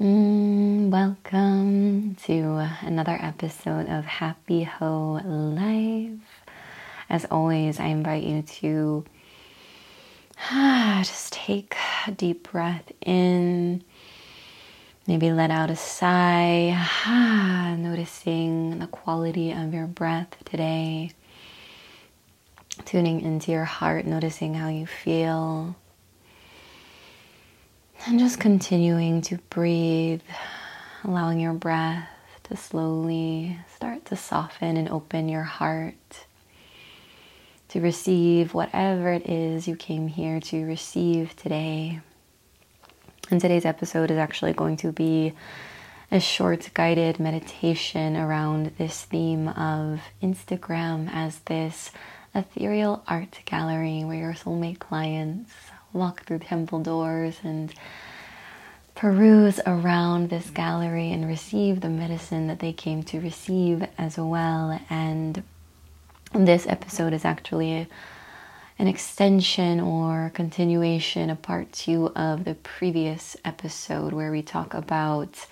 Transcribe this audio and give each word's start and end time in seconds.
Mm, 0.00 0.88
welcome 0.88 2.14
to 2.24 2.66
another 2.80 3.18
episode 3.20 3.88
of 3.90 4.06
Happy 4.06 4.62
Whole 4.64 5.20
Life. 5.22 6.18
As 7.10 7.26
always, 7.26 7.78
I 7.78 7.86
invite 7.88 8.22
you 8.24 8.40
to 8.42 9.04
just 10.50 11.34
take 11.34 11.76
a 12.06 12.10
deep 12.10 12.50
breath 12.50 12.90
in, 13.04 13.84
maybe 15.06 15.30
let 15.30 15.50
out 15.50 15.70
a 15.70 15.76
sigh, 15.76 16.74
noticing 17.78 18.78
the 18.78 18.86
quality 18.86 19.52
of 19.52 19.74
your 19.74 19.86
breath 19.86 20.34
today, 20.46 21.10
tuning 22.86 23.20
into 23.20 23.52
your 23.52 23.66
heart, 23.66 24.06
noticing 24.06 24.54
how 24.54 24.68
you 24.68 24.86
feel. 24.86 25.76
And 28.04 28.18
just 28.18 28.40
continuing 28.40 29.22
to 29.22 29.38
breathe, 29.48 30.22
allowing 31.04 31.38
your 31.38 31.52
breath 31.52 32.08
to 32.44 32.56
slowly 32.56 33.56
start 33.76 34.06
to 34.06 34.16
soften 34.16 34.76
and 34.76 34.88
open 34.88 35.28
your 35.28 35.44
heart 35.44 35.94
to 37.68 37.80
receive 37.80 38.54
whatever 38.54 39.12
it 39.12 39.28
is 39.28 39.68
you 39.68 39.76
came 39.76 40.08
here 40.08 40.40
to 40.40 40.66
receive 40.66 41.36
today. 41.36 42.00
And 43.30 43.40
today's 43.40 43.64
episode 43.64 44.10
is 44.10 44.18
actually 44.18 44.52
going 44.52 44.78
to 44.78 44.90
be 44.90 45.32
a 46.10 46.18
short 46.18 46.70
guided 46.74 47.20
meditation 47.20 48.16
around 48.16 48.72
this 48.78 49.02
theme 49.02 49.46
of 49.46 50.00
Instagram 50.20 51.08
as 51.12 51.38
this 51.46 51.92
ethereal 52.34 53.04
art 53.06 53.38
gallery 53.44 54.02
where 54.02 54.18
your 54.18 54.34
soulmate 54.34 54.80
clients 54.80 55.52
walk 55.92 56.24
through 56.24 56.38
temple 56.40 56.80
doors 56.80 57.38
and 57.42 57.72
peruse 58.94 59.60
around 59.66 60.28
this 60.28 60.50
gallery 60.50 61.10
and 61.12 61.26
receive 61.26 61.80
the 61.80 61.88
medicine 61.88 62.46
that 62.46 62.60
they 62.60 62.72
came 62.72 63.02
to 63.02 63.20
receive 63.20 63.86
as 63.98 64.18
well. 64.18 64.78
And 64.90 65.42
this 66.34 66.66
episode 66.66 67.12
is 67.12 67.24
actually 67.24 67.72
a, 67.72 67.88
an 68.78 68.86
extension 68.86 69.80
or 69.80 70.30
continuation, 70.34 71.30
a 71.30 71.36
part 71.36 71.72
two 71.72 72.08
of 72.14 72.44
the 72.44 72.54
previous 72.54 73.36
episode 73.44 74.12
where 74.12 74.30
we 74.30 74.42
talk 74.42 74.74
about 74.74 75.46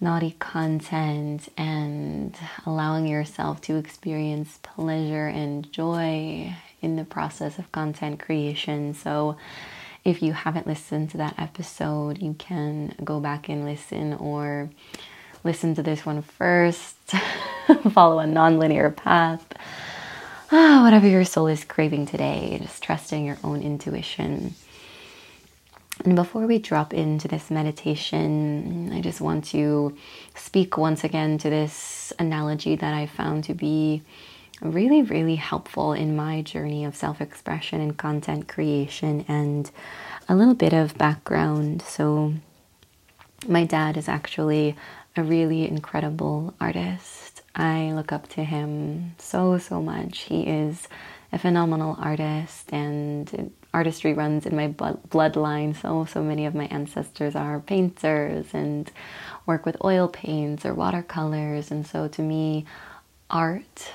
naughty 0.00 0.36
content 0.38 1.48
and 1.56 2.36
allowing 2.66 3.06
yourself 3.06 3.60
to 3.62 3.76
experience 3.76 4.58
pleasure 4.62 5.26
and 5.26 5.72
joy 5.72 6.54
in 6.86 6.94
the 6.94 7.04
process 7.04 7.58
of 7.58 7.70
content 7.72 8.20
creation. 8.20 8.94
So, 8.94 9.36
if 10.04 10.22
you 10.22 10.32
haven't 10.32 10.68
listened 10.68 11.10
to 11.10 11.16
that 11.16 11.34
episode, 11.36 12.22
you 12.22 12.34
can 12.38 12.94
go 13.02 13.18
back 13.18 13.48
and 13.48 13.64
listen 13.64 14.14
or 14.14 14.70
listen 15.42 15.74
to 15.74 15.82
this 15.82 16.06
one 16.06 16.22
first, 16.22 16.96
follow 17.90 18.20
a 18.20 18.24
nonlinear 18.24 18.94
path. 18.94 19.44
Ah, 20.52 20.82
whatever 20.84 21.08
your 21.08 21.24
soul 21.24 21.48
is 21.48 21.64
craving 21.64 22.06
today, 22.06 22.56
just 22.62 22.84
trusting 22.84 23.26
your 23.26 23.38
own 23.42 23.62
intuition. 23.62 24.54
And 26.04 26.14
before 26.14 26.46
we 26.46 26.60
drop 26.60 26.94
into 26.94 27.26
this 27.26 27.50
meditation, 27.50 28.92
I 28.92 29.00
just 29.00 29.20
want 29.20 29.44
to 29.46 29.96
speak 30.36 30.76
once 30.78 31.02
again 31.02 31.36
to 31.38 31.50
this 31.50 32.12
analogy 32.20 32.76
that 32.76 32.94
I 32.94 33.06
found 33.06 33.42
to 33.44 33.54
be 33.54 34.02
really, 34.60 35.02
really 35.02 35.36
helpful 35.36 35.92
in 35.92 36.16
my 36.16 36.42
journey 36.42 36.84
of 36.84 36.96
self 36.96 37.20
expression 37.20 37.80
and 37.80 37.96
content 37.96 38.48
creation, 38.48 39.24
and 39.28 39.70
a 40.28 40.34
little 40.34 40.54
bit 40.54 40.72
of 40.72 40.96
background. 40.98 41.82
So, 41.82 42.34
my 43.46 43.64
dad 43.64 43.96
is 43.96 44.08
actually 44.08 44.76
a 45.16 45.22
really 45.22 45.68
incredible 45.68 46.54
artist. 46.60 47.42
I 47.54 47.92
look 47.92 48.12
up 48.12 48.28
to 48.30 48.44
him 48.44 49.14
so, 49.18 49.58
so 49.58 49.80
much. 49.80 50.20
He 50.20 50.42
is 50.42 50.88
a 51.32 51.38
phenomenal 51.38 51.96
artist, 51.98 52.72
and 52.72 53.52
artistry 53.74 54.14
runs 54.14 54.46
in 54.46 54.56
my 54.56 54.68
bloodline. 54.68 55.76
So, 55.76 56.06
so 56.06 56.22
many 56.22 56.46
of 56.46 56.54
my 56.54 56.66
ancestors 56.66 57.34
are 57.34 57.60
painters 57.60 58.46
and 58.54 58.90
work 59.44 59.66
with 59.66 59.76
oil 59.84 60.08
paints 60.08 60.64
or 60.64 60.72
watercolors. 60.72 61.70
And 61.70 61.86
so, 61.86 62.08
to 62.08 62.22
me, 62.22 62.64
art 63.28 63.90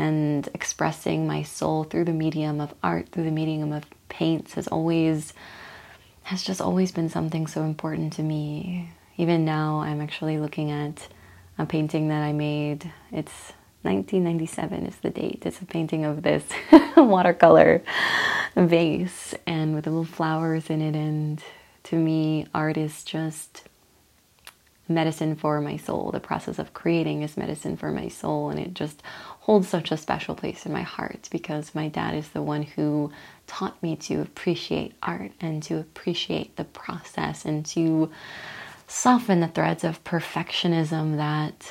and 0.00 0.48
expressing 0.54 1.26
my 1.26 1.42
soul 1.42 1.84
through 1.84 2.06
the 2.06 2.12
medium 2.12 2.60
of 2.60 2.74
art, 2.82 3.10
through 3.10 3.24
the 3.24 3.30
medium 3.30 3.70
of 3.70 3.84
paints 4.08 4.54
has 4.54 4.66
always 4.66 5.34
has 6.22 6.42
just 6.42 6.60
always 6.60 6.92
been 6.92 7.08
something 7.08 7.46
so 7.46 7.62
important 7.64 8.12
to 8.14 8.22
me. 8.22 8.90
Even 9.16 9.44
now 9.44 9.80
I'm 9.80 10.00
actually 10.00 10.38
looking 10.38 10.70
at 10.70 11.08
a 11.58 11.66
painting 11.66 12.08
that 12.08 12.22
I 12.22 12.32
made. 12.32 12.90
It's 13.12 13.52
1997 13.82 14.86
is 14.86 14.96
the 14.96 15.10
date. 15.10 15.42
It's 15.44 15.60
a 15.60 15.66
painting 15.66 16.04
of 16.04 16.22
this 16.22 16.44
watercolor 16.96 17.82
vase 18.56 19.34
and 19.46 19.74
with 19.74 19.86
little 19.86 20.04
flowers 20.04 20.70
in 20.70 20.80
it 20.80 20.96
and 20.96 21.42
to 21.84 21.96
me 21.96 22.46
art 22.54 22.76
is 22.76 23.04
just 23.04 23.64
medicine 24.90 25.36
for 25.36 25.60
my 25.60 25.76
soul. 25.76 26.10
The 26.10 26.20
process 26.20 26.58
of 26.58 26.74
creating 26.74 27.22
is 27.22 27.36
medicine 27.36 27.76
for 27.76 27.90
my 27.90 28.08
soul, 28.08 28.50
and 28.50 28.58
it 28.58 28.74
just 28.74 29.02
holds 29.50 29.68
such 29.68 29.90
a 29.90 29.96
special 29.96 30.36
place 30.36 30.64
in 30.64 30.72
my 30.72 30.82
heart 30.82 31.28
because 31.32 31.74
my 31.74 31.88
dad 31.88 32.14
is 32.14 32.28
the 32.28 32.40
one 32.40 32.62
who 32.62 33.10
taught 33.48 33.82
me 33.82 33.96
to 33.96 34.20
appreciate 34.20 34.94
art 35.02 35.32
and 35.40 35.60
to 35.60 35.76
appreciate 35.76 36.54
the 36.54 36.62
process 36.62 37.44
and 37.44 37.66
to 37.66 38.08
soften 38.86 39.40
the 39.40 39.48
threads 39.48 39.82
of 39.82 40.04
perfectionism 40.04 41.16
that 41.16 41.68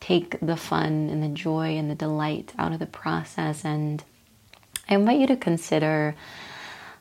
take 0.00 0.38
the 0.40 0.54
fun 0.58 1.08
and 1.08 1.22
the 1.22 1.30
joy 1.30 1.78
and 1.78 1.90
the 1.90 1.94
delight 1.94 2.52
out 2.58 2.74
of 2.74 2.78
the 2.78 2.84
process. 2.84 3.64
And 3.64 4.04
I 4.86 4.96
invite 4.96 5.18
you 5.18 5.28
to 5.28 5.36
consider 5.36 6.14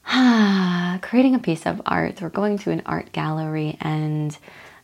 ah, 0.05 0.99
creating 1.01 1.35
a 1.35 1.39
piece 1.39 1.65
of 1.65 1.81
art 1.85 2.21
or 2.21 2.29
going 2.29 2.59
to 2.59 2.71
an 2.71 2.81
art 2.85 3.11
gallery 3.11 3.77
and 3.81 4.37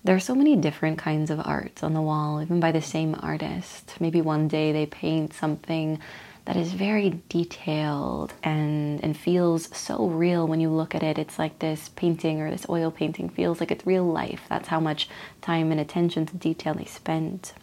there 0.04 0.16
are 0.16 0.20
so 0.20 0.34
many 0.34 0.56
different 0.56 0.98
kinds 0.98 1.30
of 1.30 1.40
art 1.40 1.84
on 1.84 1.94
the 1.94 2.02
wall, 2.02 2.42
even 2.42 2.60
by 2.60 2.72
the 2.72 2.82
same 2.82 3.16
artist. 3.20 3.96
Maybe 4.00 4.22
one 4.22 4.48
day 4.48 4.72
they 4.72 4.86
paint 4.86 5.34
something 5.34 6.00
that 6.46 6.56
is 6.56 6.74
very 6.74 7.22
detailed 7.30 8.34
and, 8.44 9.04
and 9.04 9.16
feels 9.16 9.76
so 9.78 10.08
real 10.08 10.48
when 10.48 10.60
you 10.60 10.70
look 10.70 10.96
at 10.96 11.04
it. 11.04 11.20
It's 11.20 11.38
like 11.38 11.60
this 11.60 11.90
painting 11.90 12.42
or 12.42 12.50
this 12.50 12.66
oil 12.68 12.90
painting 12.90 13.30
feels 13.30 13.60
like 13.60 13.70
it's 13.70 13.86
real 13.86 14.06
life. 14.06 14.42
That's 14.50 14.68
how 14.68 14.80
much 14.80 15.08
time 15.42 15.72
and 15.72 15.80
attention 15.80 16.26
to 16.26 16.36
detail 16.36 16.74
they 16.74 16.86
spent. 16.86 17.54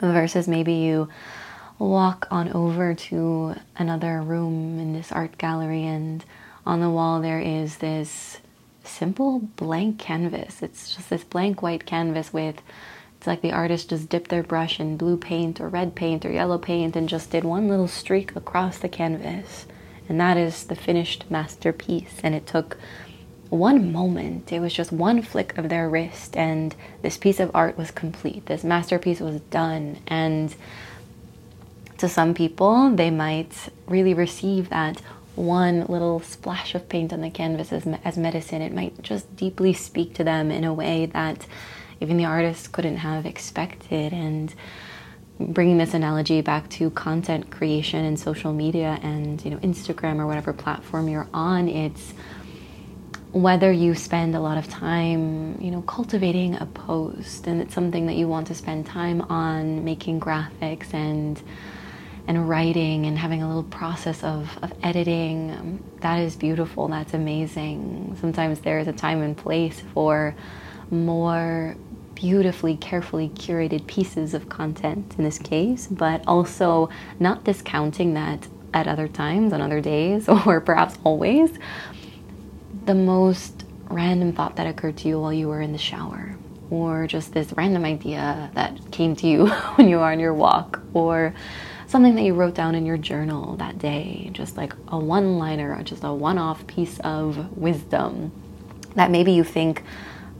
Versus 0.00 0.48
maybe 0.48 0.72
you 0.72 1.10
walk 1.78 2.26
on 2.30 2.50
over 2.52 2.94
to 2.94 3.54
another 3.76 4.22
room 4.22 4.78
in 4.78 4.94
this 4.94 5.12
art 5.12 5.36
gallery 5.36 5.84
and 5.84 6.24
on 6.66 6.80
the 6.80 6.90
wall 6.90 7.20
there 7.20 7.40
is 7.40 7.78
this 7.78 8.38
simple 8.84 9.40
blank 9.56 9.98
canvas. 9.98 10.62
It's 10.62 10.94
just 10.94 11.10
this 11.10 11.24
blank 11.24 11.62
white 11.62 11.86
canvas 11.86 12.32
with 12.32 12.62
it's 13.20 13.26
like 13.26 13.42
the 13.42 13.52
artist 13.52 13.90
just 13.90 14.08
dipped 14.08 14.30
their 14.30 14.42
brush 14.42 14.80
in 14.80 14.96
blue 14.96 15.18
paint 15.18 15.60
or 15.60 15.68
red 15.68 15.94
paint 15.94 16.24
or 16.24 16.32
yellow 16.32 16.56
paint 16.56 16.96
and 16.96 17.06
just 17.06 17.30
did 17.30 17.44
one 17.44 17.68
little 17.68 17.86
streak 17.86 18.34
across 18.34 18.78
the 18.78 18.88
canvas. 18.88 19.66
And 20.08 20.18
that 20.18 20.38
is 20.38 20.64
the 20.64 20.74
finished 20.74 21.26
masterpiece. 21.30 22.18
And 22.22 22.34
it 22.34 22.46
took 22.46 22.78
one 23.50 23.92
moment, 23.92 24.50
it 24.50 24.60
was 24.60 24.72
just 24.72 24.90
one 24.90 25.20
flick 25.20 25.58
of 25.58 25.68
their 25.68 25.86
wrist, 25.86 26.34
and 26.34 26.74
this 27.02 27.18
piece 27.18 27.40
of 27.40 27.50
art 27.52 27.76
was 27.76 27.90
complete. 27.90 28.46
This 28.46 28.64
masterpiece 28.64 29.20
was 29.20 29.40
done. 29.42 29.98
And 30.06 30.54
to 31.98 32.08
some 32.08 32.32
people, 32.32 32.88
they 32.88 33.10
might 33.10 33.68
really 33.86 34.14
receive 34.14 34.70
that 34.70 35.02
one 35.36 35.86
little 35.86 36.20
splash 36.20 36.74
of 36.74 36.88
paint 36.88 37.12
on 37.12 37.20
the 37.20 37.30
canvas 37.30 37.72
as, 37.72 37.86
as 38.04 38.18
medicine. 38.18 38.62
It 38.62 38.72
might 38.72 39.00
just 39.02 39.34
deeply 39.36 39.72
speak 39.72 40.14
to 40.14 40.24
them 40.24 40.50
in 40.50 40.64
a 40.64 40.74
way 40.74 41.06
that 41.06 41.46
even 42.00 42.16
the 42.16 42.24
artist 42.24 42.72
couldn't 42.72 42.98
have 42.98 43.26
expected. 43.26 44.12
And 44.12 44.54
bringing 45.38 45.78
this 45.78 45.94
analogy 45.94 46.40
back 46.42 46.68
to 46.68 46.90
content 46.90 47.50
creation 47.50 48.04
and 48.04 48.18
social 48.18 48.52
media 48.52 48.98
and 49.02 49.42
you 49.42 49.50
know 49.50 49.56
Instagram 49.58 50.18
or 50.18 50.26
whatever 50.26 50.52
platform 50.52 51.08
you're 51.08 51.28
on, 51.32 51.68
it's 51.68 52.12
whether 53.32 53.70
you 53.70 53.94
spend 53.94 54.34
a 54.34 54.40
lot 54.40 54.58
of 54.58 54.68
time, 54.68 55.60
you 55.60 55.70
know, 55.70 55.82
cultivating 55.82 56.56
a 56.56 56.66
post 56.66 57.46
and 57.46 57.62
it's 57.62 57.72
something 57.72 58.06
that 58.06 58.16
you 58.16 58.26
want 58.26 58.48
to 58.48 58.54
spend 58.54 58.86
time 58.86 59.20
on 59.22 59.84
making 59.84 60.18
graphics 60.18 60.92
and 60.92 61.40
and 62.30 62.48
writing 62.48 63.06
and 63.06 63.18
having 63.18 63.42
a 63.42 63.46
little 63.48 63.64
process 63.64 64.22
of, 64.22 64.56
of 64.62 64.72
editing. 64.84 65.50
Um, 65.50 65.84
that 66.00 66.20
is 66.20 66.36
beautiful. 66.36 66.86
That's 66.86 67.12
amazing. 67.12 68.16
Sometimes 68.20 68.60
there 68.60 68.78
is 68.78 68.86
a 68.86 68.92
time 68.92 69.20
and 69.20 69.36
place 69.36 69.82
for 69.92 70.36
more 70.92 71.76
beautifully, 72.14 72.76
carefully 72.76 73.30
curated 73.30 73.84
pieces 73.88 74.32
of 74.32 74.48
content 74.48 75.12
in 75.18 75.24
this 75.24 75.40
case, 75.40 75.88
but 75.88 76.22
also 76.28 76.88
not 77.18 77.42
discounting 77.42 78.14
that 78.14 78.46
at 78.72 78.86
other 78.86 79.08
times, 79.08 79.52
on 79.52 79.60
other 79.60 79.80
days, 79.80 80.28
or 80.46 80.60
perhaps 80.60 80.98
always. 81.02 81.50
The 82.84 82.94
most 82.94 83.64
random 83.88 84.32
thought 84.34 84.54
that 84.54 84.68
occurred 84.68 84.98
to 84.98 85.08
you 85.08 85.18
while 85.20 85.32
you 85.32 85.48
were 85.48 85.60
in 85.60 85.72
the 85.72 85.78
shower, 85.78 86.36
or 86.70 87.08
just 87.08 87.34
this 87.34 87.52
random 87.54 87.84
idea 87.84 88.52
that 88.54 88.92
came 88.92 89.16
to 89.16 89.26
you 89.26 89.48
when 89.74 89.88
you 89.88 89.98
are 89.98 90.12
on 90.12 90.20
your 90.20 90.32
walk, 90.32 90.80
or 90.94 91.34
something 91.90 92.14
that 92.14 92.22
you 92.22 92.34
wrote 92.34 92.54
down 92.54 92.74
in 92.74 92.86
your 92.86 92.96
journal 92.96 93.56
that 93.56 93.78
day, 93.78 94.30
just 94.32 94.56
like 94.56 94.72
a 94.88 94.98
one 94.98 95.38
liner, 95.38 95.82
just 95.82 96.04
a 96.04 96.12
one 96.12 96.38
off 96.38 96.66
piece 96.66 97.00
of 97.00 97.56
wisdom 97.56 98.32
that 98.94 99.10
maybe 99.10 99.32
you 99.32 99.44
think, 99.44 99.82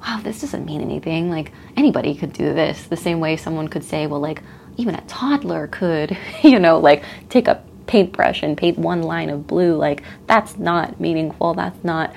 wow, 0.00 0.20
this 0.22 0.40
doesn't 0.40 0.64
mean 0.64 0.80
anything. 0.80 1.28
Like 1.28 1.52
anybody 1.76 2.14
could 2.14 2.32
do 2.32 2.54
this. 2.54 2.84
The 2.84 2.96
same 2.96 3.20
way 3.20 3.36
someone 3.36 3.68
could 3.68 3.84
say, 3.84 4.06
well, 4.06 4.20
like 4.20 4.42
even 4.76 4.94
a 4.94 5.00
toddler 5.02 5.66
could, 5.66 6.16
you 6.42 6.58
know, 6.58 6.78
like 6.78 7.04
take 7.28 7.48
a 7.48 7.62
paintbrush 7.86 8.42
and 8.42 8.56
paint 8.56 8.78
one 8.78 9.02
line 9.02 9.30
of 9.30 9.46
blue. 9.46 9.74
Like 9.74 10.02
that's 10.26 10.56
not 10.56 11.00
meaningful. 11.00 11.54
That's 11.54 11.82
not 11.82 12.14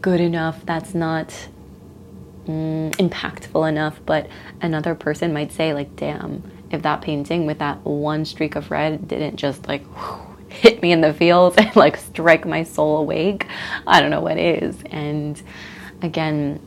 good 0.00 0.20
enough. 0.20 0.64
That's 0.64 0.94
not 0.94 1.28
mm, 2.46 2.90
impactful 2.92 3.68
enough. 3.68 4.00
But 4.06 4.28
another 4.60 4.94
person 4.94 5.32
might 5.32 5.52
say, 5.52 5.74
like, 5.74 5.96
damn, 5.96 6.42
if 6.70 6.82
that 6.82 7.00
painting 7.00 7.46
with 7.46 7.58
that 7.58 7.84
one 7.84 8.24
streak 8.24 8.56
of 8.56 8.70
red 8.70 9.08
didn't 9.08 9.36
just 9.36 9.66
like 9.66 9.84
whew, 9.86 10.30
hit 10.48 10.82
me 10.82 10.92
in 10.92 11.00
the 11.00 11.14
feels 11.14 11.56
and 11.56 11.74
like 11.76 11.96
strike 11.96 12.44
my 12.44 12.62
soul 12.62 12.98
awake, 12.98 13.46
I 13.86 14.00
don't 14.00 14.10
know 14.10 14.20
what 14.20 14.38
is. 14.38 14.76
And 14.90 15.40
again, 16.02 16.60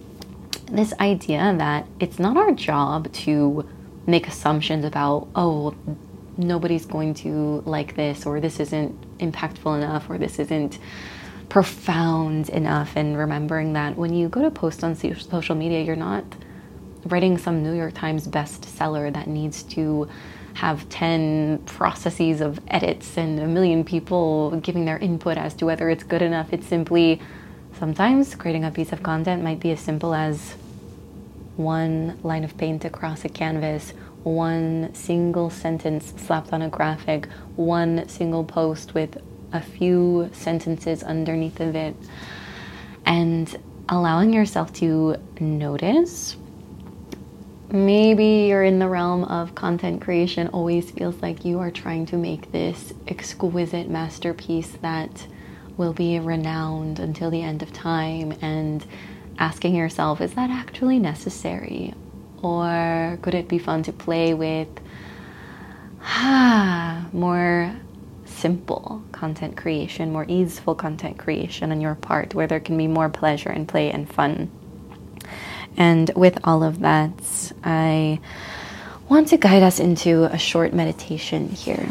this 0.71 0.93
idea 0.99 1.53
that 1.57 1.85
it's 1.99 2.19
not 2.19 2.37
our 2.37 2.51
job 2.51 3.11
to 3.13 3.67
make 4.07 4.27
assumptions 4.27 4.85
about, 4.85 5.27
oh, 5.35 5.75
nobody's 6.37 6.85
going 6.85 7.13
to 7.13 7.61
like 7.65 7.95
this, 7.95 8.25
or 8.25 8.39
this 8.39 8.59
isn't 8.59 9.19
impactful 9.19 9.77
enough, 9.77 10.09
or 10.09 10.17
this 10.17 10.39
isn't 10.39 10.79
profound 11.49 12.49
enough. 12.49 12.95
And 12.95 13.17
remembering 13.17 13.73
that 13.73 13.97
when 13.97 14.13
you 14.13 14.29
go 14.29 14.41
to 14.41 14.51
post 14.51 14.83
on 14.83 14.95
social 14.95 15.55
media, 15.55 15.81
you're 15.81 15.95
not 15.95 16.23
writing 17.05 17.37
some 17.37 17.63
New 17.63 17.73
York 17.73 17.93
Times 17.93 18.27
bestseller 18.27 19.11
that 19.13 19.27
needs 19.27 19.63
to 19.63 20.07
have 20.53 20.87
10 20.89 21.59
processes 21.65 22.41
of 22.41 22.59
edits 22.67 23.17
and 23.17 23.39
a 23.39 23.47
million 23.47 23.83
people 23.83 24.51
giving 24.61 24.85
their 24.85 24.97
input 24.99 25.37
as 25.37 25.53
to 25.55 25.65
whether 25.65 25.89
it's 25.89 26.03
good 26.03 26.21
enough. 26.21 26.53
It's 26.53 26.67
simply 26.67 27.19
sometimes 27.79 28.35
creating 28.35 28.63
a 28.63 28.71
piece 28.71 28.91
of 28.91 29.01
content 29.01 29.43
might 29.43 29.59
be 29.59 29.71
as 29.71 29.79
simple 29.79 30.13
as 30.13 30.55
one 31.57 32.19
line 32.23 32.43
of 32.43 32.57
paint 32.57 32.85
across 32.85 33.25
a 33.25 33.29
canvas, 33.29 33.93
one 34.23 34.93
single 34.93 35.49
sentence 35.49 36.13
slapped 36.17 36.53
on 36.53 36.61
a 36.61 36.69
graphic, 36.69 37.27
one 37.55 38.07
single 38.07 38.43
post 38.43 38.93
with 38.93 39.17
a 39.51 39.61
few 39.61 40.29
sentences 40.33 41.03
underneath 41.03 41.59
of 41.59 41.75
it, 41.75 41.95
and 43.05 43.55
allowing 43.89 44.33
yourself 44.33 44.71
to 44.73 45.15
notice. 45.39 46.37
Maybe 47.75 48.45
you're 48.49 48.61
in 48.61 48.77
the 48.77 48.87
realm 48.87 49.23
of 49.23 49.55
content 49.55 49.99
creation, 49.99 50.47
always 50.49 50.91
feels 50.91 51.19
like 51.23 51.43
you 51.43 51.57
are 51.57 51.71
trying 51.71 52.05
to 52.05 52.17
make 52.17 52.51
this 52.51 52.93
exquisite 53.07 53.89
masterpiece 53.89 54.77
that 54.83 55.25
will 55.75 55.91
be 55.91 56.19
renowned 56.19 56.99
until 56.99 57.31
the 57.31 57.41
end 57.41 57.63
of 57.63 57.73
time, 57.73 58.37
and 58.43 58.85
asking 59.39 59.73
yourself, 59.73 60.21
is 60.21 60.35
that 60.35 60.51
actually 60.51 60.99
necessary? 60.99 61.95
Or 62.43 63.17
could 63.23 63.33
it 63.33 63.47
be 63.47 63.57
fun 63.57 63.81
to 63.83 63.91
play 63.91 64.35
with 64.35 64.67
more 67.11 67.75
simple 68.25 69.03
content 69.11 69.57
creation, 69.57 70.11
more 70.11 70.27
easeful 70.27 70.75
content 70.75 71.17
creation 71.17 71.71
on 71.71 71.81
your 71.81 71.95
part, 71.95 72.35
where 72.35 72.45
there 72.45 72.59
can 72.59 72.77
be 72.77 72.85
more 72.85 73.09
pleasure 73.09 73.49
and 73.49 73.67
play 73.67 73.89
and 73.89 74.07
fun? 74.07 74.51
And 75.77 76.11
with 76.15 76.39
all 76.43 76.63
of 76.63 76.79
that, 76.79 77.51
I 77.63 78.19
want 79.09 79.27
to 79.29 79.37
guide 79.37 79.63
us 79.63 79.79
into 79.79 80.25
a 80.25 80.37
short 80.37 80.73
meditation 80.73 81.49
here. 81.49 81.87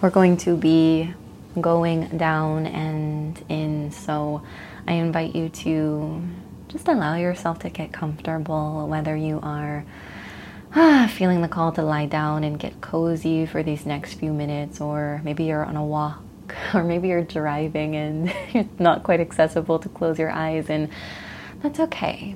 We're 0.00 0.10
going 0.10 0.36
to 0.38 0.56
be 0.56 1.12
going 1.60 2.16
down 2.16 2.66
and 2.66 3.42
in, 3.48 3.92
so 3.92 4.42
I 4.86 4.94
invite 4.94 5.34
you 5.34 5.48
to 5.48 6.22
just 6.68 6.88
allow 6.88 7.16
yourself 7.16 7.58
to 7.60 7.70
get 7.70 7.92
comfortable, 7.92 8.88
whether 8.88 9.14
you 9.14 9.38
are 9.42 9.84
ah, 10.74 11.10
feeling 11.12 11.42
the 11.42 11.48
call 11.48 11.72
to 11.72 11.82
lie 11.82 12.06
down 12.06 12.44
and 12.44 12.58
get 12.58 12.80
cozy 12.80 13.46
for 13.46 13.62
these 13.62 13.84
next 13.84 14.14
few 14.14 14.32
minutes, 14.32 14.80
or 14.80 15.20
maybe 15.24 15.44
you're 15.44 15.64
on 15.64 15.76
a 15.76 15.84
walk, 15.84 16.22
or 16.74 16.82
maybe 16.82 17.08
you're 17.08 17.22
driving 17.22 17.96
and 17.96 18.32
it's 18.54 18.80
not 18.80 19.02
quite 19.02 19.20
accessible 19.20 19.78
to 19.78 19.88
close 19.88 20.18
your 20.18 20.30
eyes, 20.30 20.70
and 20.70 20.88
that's 21.62 21.80
okay. 21.80 22.34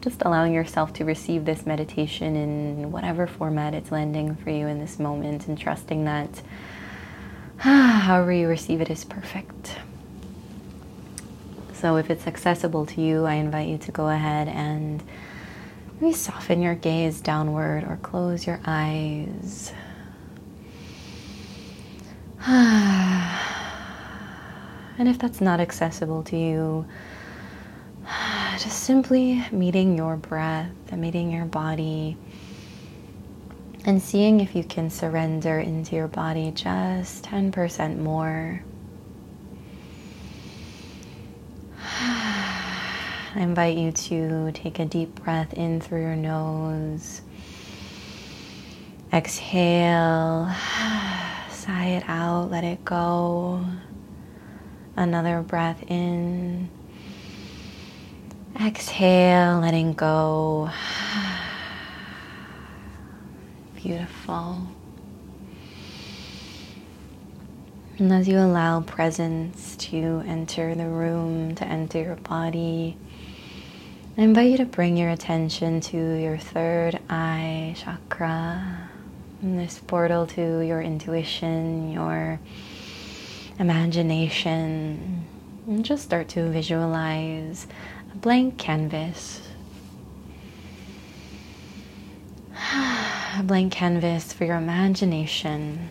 Just 0.00 0.22
allowing 0.22 0.52
yourself 0.52 0.92
to 0.94 1.04
receive 1.04 1.44
this 1.44 1.66
meditation 1.66 2.36
in 2.36 2.92
whatever 2.92 3.26
format 3.26 3.74
it's 3.74 3.90
landing 3.90 4.36
for 4.36 4.50
you 4.50 4.66
in 4.66 4.78
this 4.78 4.98
moment, 4.98 5.48
and 5.48 5.58
trusting 5.58 6.04
that 6.04 6.42
however 7.56 8.32
you 8.32 8.46
receive 8.46 8.80
it 8.80 8.90
is 8.90 9.04
perfect. 9.04 9.76
So 11.72 11.96
if 11.96 12.10
it's 12.10 12.26
accessible 12.26 12.86
to 12.86 13.00
you, 13.00 13.24
I 13.24 13.34
invite 13.34 13.68
you 13.68 13.78
to 13.78 13.92
go 13.92 14.08
ahead 14.08 14.48
and 14.48 15.02
maybe 16.00 16.12
soften 16.12 16.60
your 16.60 16.74
gaze 16.74 17.20
downward 17.20 17.84
or 17.84 17.98
close 18.02 18.46
your 18.46 18.60
eyes. 18.64 19.72
and 22.46 23.38
if 25.08 25.18
that's 25.18 25.40
not 25.40 25.60
accessible 25.60 26.22
to 26.24 26.36
you, 26.36 26.84
just 28.58 28.82
simply 28.82 29.44
meeting 29.52 29.96
your 29.96 30.16
breath 30.16 30.72
and 30.90 31.00
meeting 31.00 31.30
your 31.30 31.44
body 31.44 32.16
and 33.84 34.02
seeing 34.02 34.40
if 34.40 34.56
you 34.56 34.64
can 34.64 34.90
surrender 34.90 35.60
into 35.60 35.94
your 35.94 36.08
body 36.08 36.50
just 36.50 37.24
10% 37.24 37.98
more. 37.98 38.60
I 41.80 43.36
invite 43.36 43.76
you 43.76 43.92
to 43.92 44.50
take 44.50 44.80
a 44.80 44.84
deep 44.84 45.14
breath 45.22 45.54
in 45.54 45.80
through 45.80 46.00
your 46.00 46.16
nose. 46.16 47.22
Exhale, 49.12 50.46
sigh 51.50 51.86
it 51.86 52.02
out, 52.08 52.50
let 52.50 52.64
it 52.64 52.84
go. 52.84 53.64
Another 54.96 55.42
breath 55.42 55.80
in. 55.86 56.68
Exhale, 58.60 59.60
letting 59.60 59.92
go. 59.92 60.68
Beautiful. 63.76 64.66
And 67.98 68.12
as 68.12 68.26
you 68.26 68.38
allow 68.38 68.80
presence 68.80 69.76
to 69.76 70.24
enter 70.26 70.74
the 70.74 70.88
room, 70.88 71.54
to 71.54 71.64
enter 71.64 72.02
your 72.02 72.16
body, 72.16 72.96
I 74.16 74.22
invite 74.22 74.50
you 74.50 74.56
to 74.56 74.64
bring 74.64 74.96
your 74.96 75.10
attention 75.10 75.80
to 75.82 75.96
your 75.96 76.36
third 76.36 76.98
eye 77.08 77.76
chakra, 77.76 78.90
this 79.40 79.78
portal 79.86 80.26
to 80.26 80.60
your 80.62 80.82
intuition, 80.82 81.92
your 81.92 82.40
imagination, 83.60 85.24
and 85.68 85.84
just 85.84 86.02
start 86.02 86.28
to 86.30 86.50
visualize 86.50 87.68
blank 88.20 88.58
canvas. 88.58 89.40
A 92.54 93.42
blank 93.42 93.72
canvas 93.72 94.32
for 94.32 94.44
your 94.44 94.56
imagination 94.56 95.90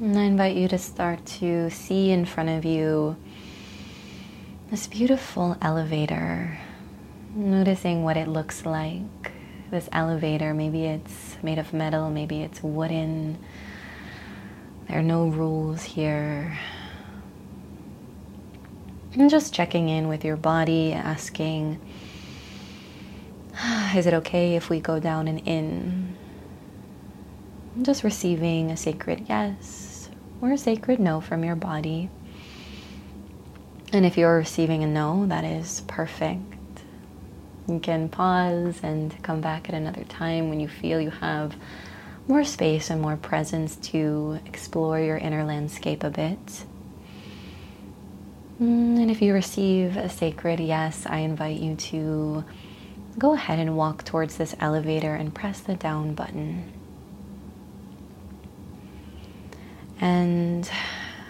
And 0.00 0.16
I 0.16 0.22
invite 0.22 0.54
you 0.54 0.68
to 0.68 0.78
start 0.78 1.26
to 1.40 1.70
see 1.70 2.12
in 2.12 2.24
front 2.24 2.50
of 2.50 2.64
you 2.64 3.16
this 4.70 4.86
beautiful 4.86 5.56
elevator, 5.60 6.56
noticing 7.34 8.04
what 8.04 8.16
it 8.16 8.28
looks 8.28 8.64
like. 8.64 9.32
This 9.72 9.88
elevator, 9.90 10.54
maybe 10.54 10.84
it's 10.84 11.36
made 11.42 11.58
of 11.58 11.72
metal, 11.72 12.10
maybe 12.10 12.42
it's 12.42 12.62
wooden. 12.62 13.38
There 14.88 14.98
are 14.98 15.02
no 15.02 15.28
rules 15.28 15.82
here. 15.82 16.58
And 19.12 19.28
just 19.28 19.52
checking 19.52 19.88
in 19.88 20.08
with 20.08 20.24
your 20.24 20.36
body, 20.36 20.92
asking, 20.92 21.78
is 23.94 24.06
it 24.06 24.14
okay 24.14 24.56
if 24.56 24.70
we 24.70 24.80
go 24.80 24.98
down 24.98 25.28
and 25.28 25.46
in? 25.46 26.16
Just 27.82 28.02
receiving 28.02 28.70
a 28.70 28.76
sacred 28.76 29.26
yes 29.28 30.08
or 30.40 30.52
a 30.52 30.58
sacred 30.58 31.00
no 31.00 31.20
from 31.20 31.44
your 31.44 31.56
body. 31.56 32.08
And 33.92 34.06
if 34.06 34.16
you're 34.16 34.36
receiving 34.36 34.84
a 34.84 34.86
no, 34.86 35.26
that 35.26 35.44
is 35.44 35.82
perfect. 35.86 36.42
You 37.68 37.78
can 37.78 38.08
pause 38.08 38.80
and 38.82 39.22
come 39.22 39.40
back 39.40 39.68
at 39.68 39.74
another 39.74 40.04
time 40.04 40.48
when 40.48 40.60
you 40.60 40.68
feel 40.68 41.00
you 41.00 41.10
have 41.10 41.54
more 42.28 42.44
space 42.44 42.90
and 42.90 43.00
more 43.00 43.16
presence 43.16 43.74
to 43.76 44.38
explore 44.44 45.00
your 45.00 45.16
inner 45.16 45.44
landscape 45.44 46.04
a 46.04 46.10
bit. 46.10 46.64
Mm, 48.60 49.00
and 49.00 49.10
if 49.10 49.22
you 49.22 49.32
receive 49.32 49.96
a 49.96 50.08
sacred 50.08 50.60
yes, 50.60 51.06
I 51.06 51.18
invite 51.18 51.58
you 51.58 51.74
to 51.76 52.44
go 53.18 53.32
ahead 53.32 53.58
and 53.58 53.76
walk 53.76 54.04
towards 54.04 54.36
this 54.36 54.54
elevator 54.60 55.14
and 55.14 55.34
press 55.34 55.60
the 55.60 55.74
down 55.74 56.14
button. 56.14 56.72
And 60.00 60.70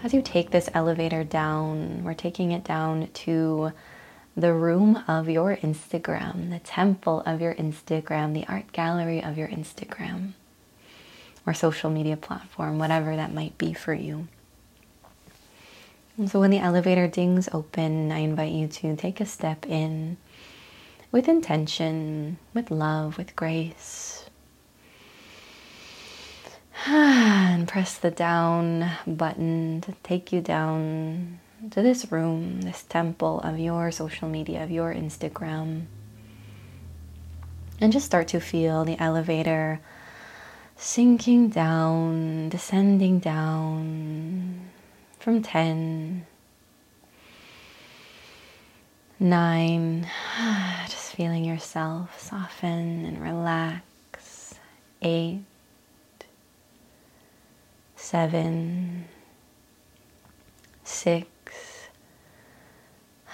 as 0.03 0.13
you 0.13 0.21
take 0.21 0.51
this 0.51 0.69
elevator 0.75 1.23
down, 1.25 2.03
we're 2.03 2.15
taking 2.15 2.53
it 2.53 2.65
down 2.65 3.09
to 3.09 3.73
the 4.37 4.53
room 4.53 5.03
of 5.09 5.29
your 5.29 5.57
Instagram, 5.57 6.51
the 6.51 6.61
temple 6.61 7.23
of 7.27 7.41
your 7.41 7.55
Instagram, 7.55 8.35
the 8.35 8.47
art 8.47 8.71
gallery 8.73 9.23
of 9.23 9.37
your 9.37 9.49
Instagram, 9.49 10.33
or 11.49 11.55
social 11.55 11.89
media 11.89 12.15
platform, 12.15 12.79
whatever 12.79 13.17
that 13.17 13.33
might 13.33 13.57
be 13.57 13.73
for 13.73 13.95
you. 13.95 14.29
And 16.19 16.31
so 16.31 16.41
when 16.41 16.51
the 16.51 16.59
elevator 16.59 17.09
dings 17.09 17.49
open, 17.53 18.13
I 18.13 18.19
invite 18.19 18.53
you 18.53 18.69
to 18.69 18.95
take 18.97 19.19
a 19.19 19.25
step 19.25 19.65
in 19.65 20.19
with 21.11 21.27
intention, 21.27 22.37
with 22.53 22.71
love, 22.71 23.17
with 23.17 23.35
grace. 23.35 24.27
And 26.87 27.67
press 27.67 27.97
the 27.97 28.11
down 28.11 28.91
button 29.07 29.81
to 29.81 29.93
take 30.03 30.33
you 30.33 30.43
down 30.43 31.41
to 31.71 31.83
this 31.83 32.13
room, 32.13 32.61
this 32.61 32.83
temple 32.83 33.41
of 33.41 33.59
your 33.59 33.91
social 33.91 34.29
media, 34.29 34.63
of 34.63 34.71
your 34.71 34.95
Instagram. 34.95 35.87
And 37.81 37.91
just 37.91 38.07
start 38.07 38.29
to 38.29 38.39
feel 38.39 38.85
the 38.85 39.01
elevator 39.01 39.81
sinking 40.79 41.49
down, 41.49 42.49
descending 42.49 43.19
down 43.19 44.71
from 45.19 45.43
10, 45.43 46.25
9, 49.21 50.09
just 50.89 51.13
feeling 51.15 51.45
yourself 51.45 52.19
soften 52.19 53.05
and 53.05 53.21
relax, 53.21 54.55
8, 55.03 55.43
7, 57.97 59.05
6, 60.85 61.29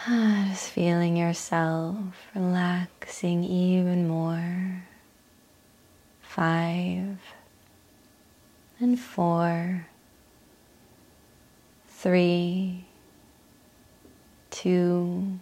Just 0.50 0.68
feeling 0.68 1.16
yourself 1.16 1.96
relaxing 2.34 3.42
even 3.42 4.06
more. 4.06 4.84
Five 6.34 7.18
and 8.80 8.98
four, 8.98 9.86
three, 11.86 12.86
two, 14.50 15.38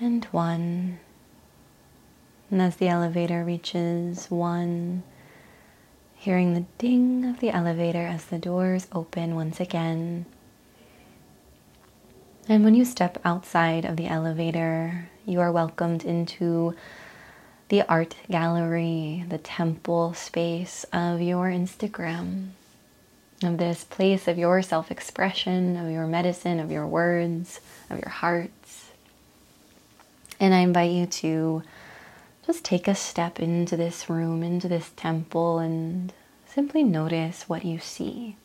and 0.00 0.24
one. 0.26 0.98
And 2.50 2.60
as 2.60 2.74
the 2.74 2.88
elevator 2.88 3.44
reaches 3.44 4.26
one, 4.28 5.04
hearing 6.16 6.54
the 6.54 6.64
ding 6.78 7.24
of 7.24 7.38
the 7.38 7.50
elevator 7.50 8.04
as 8.04 8.24
the 8.24 8.38
doors 8.40 8.88
open 8.92 9.36
once 9.36 9.60
again 9.60 10.26
and 12.48 12.62
when 12.62 12.74
you 12.74 12.84
step 12.84 13.18
outside 13.24 13.86
of 13.86 13.96
the 13.96 14.06
elevator, 14.06 15.08
you 15.24 15.40
are 15.40 15.50
welcomed 15.50 16.04
into 16.04 16.74
the 17.74 17.82
art 17.88 18.14
gallery, 18.30 19.24
the 19.28 19.38
temple 19.38 20.14
space 20.14 20.86
of 20.92 21.20
your 21.20 21.46
Instagram, 21.46 22.50
of 23.42 23.58
this 23.58 23.82
place 23.82 24.28
of 24.28 24.38
your 24.38 24.62
self 24.62 24.92
expression, 24.92 25.76
of 25.76 25.90
your 25.90 26.06
medicine, 26.06 26.60
of 26.60 26.70
your 26.70 26.86
words, 26.86 27.60
of 27.90 27.98
your 27.98 28.10
hearts. 28.10 28.92
And 30.38 30.54
I 30.54 30.58
invite 30.58 30.92
you 30.92 31.06
to 31.06 31.64
just 32.46 32.64
take 32.64 32.86
a 32.86 32.94
step 32.94 33.40
into 33.40 33.76
this 33.76 34.08
room, 34.08 34.44
into 34.44 34.68
this 34.68 34.92
temple, 34.94 35.58
and 35.58 36.12
simply 36.46 36.84
notice 36.84 37.48
what 37.48 37.64
you 37.64 37.80
see. 37.80 38.36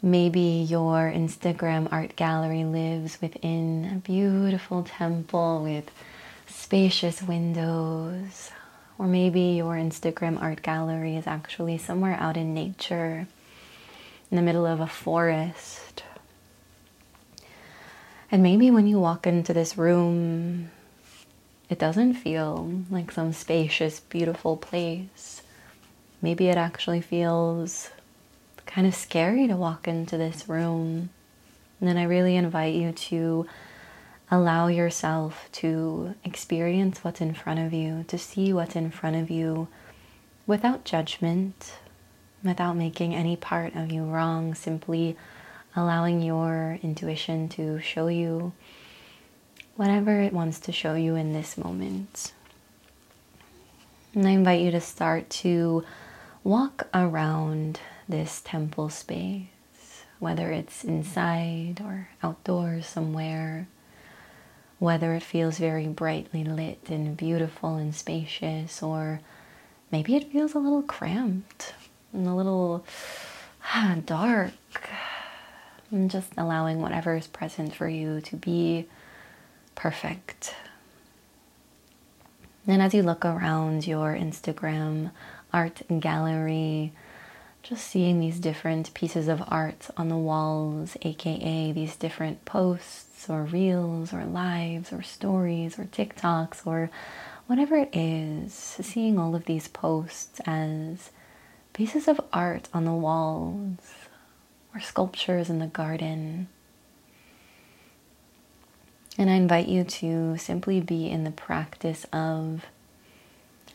Maybe 0.00 0.64
your 0.66 1.12
Instagram 1.14 1.86
art 1.92 2.16
gallery 2.16 2.64
lives 2.64 3.20
within 3.20 3.90
a 3.94 3.98
beautiful 3.98 4.84
temple 4.84 5.62
with 5.62 5.90
spacious 6.50 7.22
windows. 7.22 8.50
Or 8.98 9.06
maybe 9.06 9.40
your 9.40 9.76
Instagram 9.76 10.40
art 10.42 10.62
gallery 10.62 11.16
is 11.16 11.26
actually 11.26 11.78
somewhere 11.78 12.16
out 12.20 12.36
in 12.36 12.52
nature, 12.52 13.26
in 14.30 14.36
the 14.36 14.42
middle 14.42 14.66
of 14.66 14.80
a 14.80 14.86
forest. 14.86 16.02
And 18.30 18.42
maybe 18.42 18.70
when 18.70 18.86
you 18.86 19.00
walk 19.00 19.26
into 19.26 19.54
this 19.54 19.78
room, 19.78 20.70
it 21.70 21.78
doesn't 21.78 22.14
feel 22.14 22.82
like 22.90 23.10
some 23.10 23.32
spacious, 23.32 24.00
beautiful 24.00 24.56
place. 24.56 25.42
Maybe 26.20 26.48
it 26.48 26.56
actually 26.56 27.00
feels 27.00 27.90
kind 28.66 28.86
of 28.86 28.94
scary 28.94 29.48
to 29.48 29.56
walk 29.56 29.88
into 29.88 30.16
this 30.16 30.48
room. 30.48 31.10
And 31.80 31.88
then 31.88 31.96
I 31.96 32.02
really 32.02 32.36
invite 32.36 32.74
you 32.74 32.92
to 32.92 33.46
allow 34.30 34.68
yourself 34.68 35.48
to 35.52 36.14
experience 36.24 37.02
what's 37.02 37.20
in 37.20 37.34
front 37.34 37.58
of 37.58 37.72
you, 37.72 38.04
to 38.08 38.16
see 38.16 38.52
what's 38.52 38.76
in 38.76 38.90
front 38.90 39.16
of 39.16 39.30
you 39.30 39.66
without 40.46 40.84
judgment, 40.84 41.74
without 42.44 42.76
making 42.76 43.14
any 43.14 43.36
part 43.36 43.74
of 43.74 43.90
you 43.90 44.04
wrong, 44.04 44.54
simply 44.54 45.16
allowing 45.74 46.22
your 46.22 46.78
intuition 46.82 47.48
to 47.48 47.80
show 47.80 48.08
you 48.08 48.52
whatever 49.76 50.20
it 50.20 50.32
wants 50.32 50.60
to 50.60 50.72
show 50.72 50.94
you 50.94 51.16
in 51.16 51.32
this 51.32 51.56
moment. 51.56 52.32
And 54.14 54.26
I 54.26 54.30
invite 54.30 54.60
you 54.60 54.70
to 54.72 54.80
start 54.80 55.30
to 55.30 55.84
walk 56.42 56.88
around 56.92 57.80
this 58.08 58.40
temple 58.44 58.88
space, 58.88 59.46
whether 60.18 60.50
it's 60.50 60.84
inside 60.84 61.80
or 61.80 62.08
outdoors 62.22 62.86
somewhere, 62.86 63.68
whether 64.80 65.12
it 65.12 65.22
feels 65.22 65.58
very 65.58 65.86
brightly 65.86 66.42
lit 66.42 66.80
and 66.88 67.16
beautiful 67.16 67.76
and 67.76 67.94
spacious, 67.94 68.82
or 68.82 69.20
maybe 69.92 70.16
it 70.16 70.32
feels 70.32 70.54
a 70.54 70.58
little 70.58 70.82
cramped 70.82 71.74
and 72.12 72.26
a 72.26 72.34
little 72.34 72.84
ah, 73.62 73.96
dark. 74.04 74.52
And 75.92 76.10
just 76.10 76.32
allowing 76.38 76.80
whatever 76.80 77.14
is 77.16 77.26
present 77.26 77.74
for 77.74 77.88
you 77.88 78.20
to 78.22 78.36
be 78.36 78.86
perfect. 79.74 80.54
And 82.66 82.80
as 82.80 82.94
you 82.94 83.02
look 83.02 83.24
around 83.24 83.86
your 83.86 84.14
Instagram 84.14 85.10
art 85.52 85.82
gallery, 85.98 86.92
just 87.62 87.86
seeing 87.86 88.20
these 88.20 88.38
different 88.38 88.92
pieces 88.94 89.28
of 89.28 89.42
art 89.48 89.88
on 89.96 90.08
the 90.08 90.16
walls, 90.16 90.96
aka 91.02 91.72
these 91.72 91.96
different 91.96 92.44
posts 92.44 93.28
or 93.28 93.44
reels 93.44 94.12
or 94.12 94.24
lives 94.24 94.92
or 94.92 95.02
stories 95.02 95.78
or 95.78 95.84
TikToks 95.84 96.66
or 96.66 96.90
whatever 97.46 97.76
it 97.76 97.90
is, 97.92 98.54
seeing 98.54 99.18
all 99.18 99.34
of 99.34 99.44
these 99.44 99.68
posts 99.68 100.40
as 100.46 101.10
pieces 101.72 102.08
of 102.08 102.20
art 102.32 102.68
on 102.72 102.84
the 102.84 102.92
walls 102.92 103.78
or 104.74 104.80
sculptures 104.80 105.50
in 105.50 105.58
the 105.58 105.66
garden. 105.66 106.48
And 109.18 109.28
I 109.28 109.34
invite 109.34 109.68
you 109.68 109.84
to 109.84 110.38
simply 110.38 110.80
be 110.80 111.10
in 111.10 111.24
the 111.24 111.30
practice 111.30 112.06
of 112.12 112.64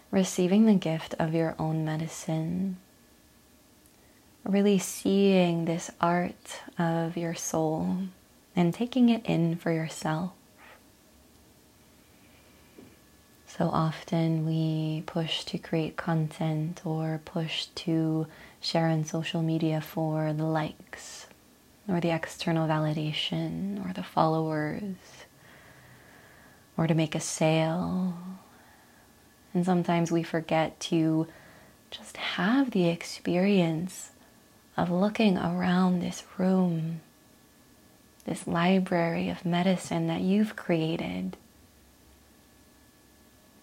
receiving 0.10 0.66
the 0.66 0.74
gift 0.74 1.14
of 1.20 1.36
your 1.36 1.56
own 1.60 1.86
medicine 1.86 2.78
really 4.46 4.78
seeing 4.78 5.66
this 5.66 5.90
art 6.00 6.62
of 6.78 7.18
your 7.18 7.34
soul 7.34 7.98
and 8.56 8.74
taking 8.74 9.10
it 9.10 9.26
in 9.26 9.56
for 9.56 9.72
yourself. 9.72 10.32
So 13.48 13.70
often 13.70 14.46
we 14.46 15.04
push 15.06 15.46
to 15.46 15.58
create 15.58 15.98
content 15.98 16.82
or 16.86 17.22
push 17.26 17.68
to 17.76 18.28
share 18.60 18.88
on 18.88 19.06
social 19.06 19.42
media 19.42 19.82
for 19.82 20.34
the 20.34 20.44
likes 20.44 21.28
or 21.88 22.00
the 22.00 22.12
external 22.14 22.68
validation 22.68 23.84
or 23.88 23.94
the 23.94 24.04
followers 24.04 24.96
or 26.78 26.86
to 26.86 26.94
make 26.94 27.16
a 27.16 27.20
sale. 27.20 28.18
And 29.54 29.66
sometimes 29.66 30.12
we 30.12 30.22
forget 30.22 30.80
to 30.82 31.28
just 31.90 32.18
have 32.18 32.72
the 32.72 32.90
experience 32.90 34.12
of 34.78 34.90
looking 34.90 35.38
around 35.38 36.02
this 36.02 36.24
room, 36.38 37.02
this 38.26 38.48
library 38.48 39.30
of 39.30 39.46
medicine 39.46 40.08
that 40.08 40.22
you've 40.22 40.56
created, 40.56 41.38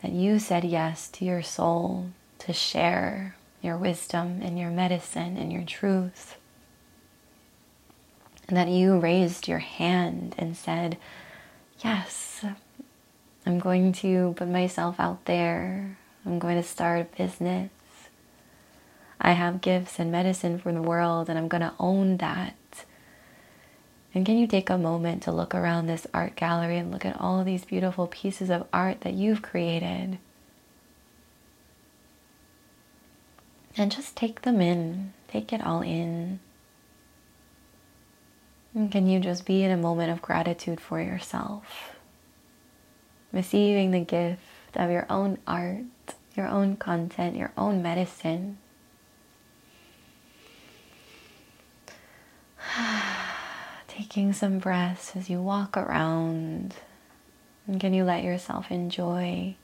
that 0.03 0.13
you 0.13 0.39
said 0.39 0.65
yes 0.65 1.09
to 1.09 1.25
your 1.25 1.43
soul 1.43 2.11
to 2.39 2.53
share 2.53 3.37
your 3.61 3.77
wisdom 3.77 4.41
and 4.43 4.59
your 4.59 4.71
medicine 4.71 5.37
and 5.37 5.53
your 5.53 5.65
truth. 5.65 6.37
And 8.49 8.57
that 8.57 8.69
you 8.69 8.99
raised 8.99 9.47
your 9.47 9.61
hand 9.61 10.35
and 10.37 10.57
said, 10.57 10.99
Yes, 11.83 12.45
I'm 13.47 13.59
going 13.59 13.93
to 13.95 14.35
put 14.37 14.49
myself 14.49 14.97
out 14.99 15.25
there. 15.25 15.97
I'm 16.27 16.39
going 16.39 16.57
to 16.57 16.63
start 16.63 17.01
a 17.01 17.17
business. 17.17 17.71
I 19.25 19.33
have 19.33 19.61
gifts 19.61 20.01
and 20.01 20.11
medicine 20.11 20.59
for 20.59 20.73
the 20.73 20.83
world, 20.83 21.29
and 21.29 21.39
I'm 21.39 21.47
going 21.47 21.63
to 21.63 21.75
own 21.79 22.17
that. 22.17 22.57
And 24.13 24.27
can 24.27 24.37
you 24.37 24.49
take 24.49 24.69
a 24.69 24.77
moment 24.77 25.23
to 25.23 25.33
look 25.33 25.55
around 25.55 25.87
this 25.87 26.09
art 26.13 26.35
gallery 26.35 26.77
and 26.77 26.91
look 26.91 27.07
at 27.07 27.19
all 27.21 27.45
these 27.45 27.65
beautiful 27.65 28.09
pieces 28.09 28.51
of 28.51 28.67
art 28.73 29.03
that 29.03 29.15
you've 29.15 29.41
created? 29.41 30.19
And 33.77 33.93
just 33.93 34.17
take 34.17 34.43
them 34.43 34.61
in, 34.61 35.13
take 35.29 35.53
it 35.53 35.65
all 35.65 35.83
in. 35.83 36.41
And 38.75 38.91
can 38.91 39.07
you 39.07 39.21
just 39.21 39.47
be 39.47 39.63
in 39.63 39.71
a 39.71 39.77
moment 39.77 40.11
of 40.11 40.21
gratitude 40.21 40.81
for 40.81 41.01
yourself? 41.01 41.95
Receiving 43.33 43.93
the 43.93 44.01
gift 44.01 44.43
of 44.75 44.91
your 44.91 45.07
own 45.09 45.39
art, 45.47 45.85
your 46.37 46.49
own 46.49 46.77
content, 46.77 47.37
your 47.37 47.53
own 47.57 47.83
medicine. 47.83 48.59
Taking 54.03 54.33
some 54.33 54.59
breaths 54.59 55.15
as 55.15 55.31
you 55.31 55.41
walk 55.41 55.77
around. 55.77 56.75
And 57.69 57.81
can 57.81 57.95
you 57.95 58.03
let 58.03 58.25
yourself 58.25 58.73
enjoy? 58.73 59.55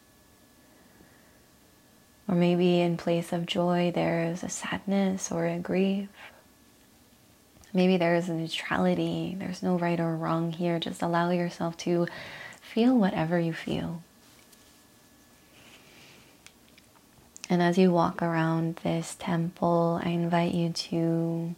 Or 2.28 2.36
maybe 2.36 2.80
in 2.80 2.96
place 2.96 3.32
of 3.32 3.46
joy, 3.46 3.90
there's 3.92 4.44
a 4.44 4.48
sadness 4.48 5.32
or 5.32 5.46
a 5.46 5.58
grief. 5.58 6.08
Maybe 7.72 7.96
there's 7.96 8.28
a 8.28 8.32
neutrality. 8.32 9.34
There's 9.36 9.60
no 9.60 9.76
right 9.76 9.98
or 9.98 10.14
wrong 10.14 10.52
here. 10.52 10.78
Just 10.78 11.02
allow 11.02 11.30
yourself 11.30 11.76
to 11.78 12.06
feel 12.62 12.96
whatever 12.96 13.40
you 13.40 13.52
feel. 13.52 14.04
And 17.50 17.60
as 17.60 17.76
you 17.76 17.90
walk 17.90 18.22
around 18.22 18.76
this 18.84 19.16
temple, 19.18 20.00
I 20.04 20.10
invite 20.10 20.54
you 20.54 20.70
to 20.70 21.56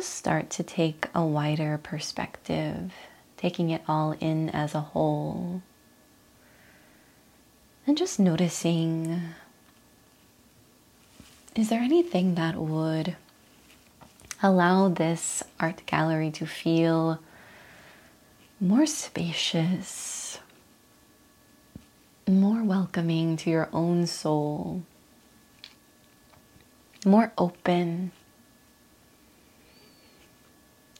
just 0.00 0.14
start 0.14 0.48
to 0.48 0.62
take 0.62 1.08
a 1.14 1.22
wider 1.22 1.76
perspective, 1.76 2.90
taking 3.36 3.68
it 3.68 3.82
all 3.86 4.12
in 4.18 4.48
as 4.48 4.74
a 4.74 4.80
whole. 4.80 5.60
And 7.86 7.98
just 7.98 8.18
noticing 8.18 9.20
is 11.54 11.68
there 11.68 11.82
anything 11.82 12.34
that 12.36 12.56
would 12.56 13.14
allow 14.42 14.88
this 14.88 15.42
art 15.60 15.82
gallery 15.84 16.30
to 16.30 16.46
feel 16.46 17.20
more 18.58 18.86
spacious, 18.86 20.38
more 22.26 22.64
welcoming 22.64 23.36
to 23.36 23.50
your 23.50 23.68
own 23.70 24.06
soul, 24.06 24.82
more 27.04 27.34
open. 27.36 28.12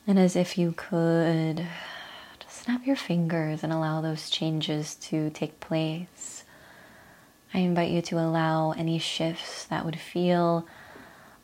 And 0.07 0.19
as 0.19 0.37
if 0.37 0.59
you 0.59 0.73
could 0.73 1.67
just 2.41 2.63
snap 2.65 2.87
your 2.87 2.97
fingers 2.97 3.63
and 3.63 3.73
allow 3.73 4.01
those 4.01 4.31
changes 4.31 4.95
to 4.97 5.31
take 5.31 5.61
place. 5.61 6.45
I 7.53 7.59
invite 7.59 7.91
you 7.91 8.03
to 8.03 8.19
allow 8.19 8.73
any 8.73 8.99
shifts 8.99 9.65
that 9.67 9.85
would 9.85 9.99
feel 9.99 10.67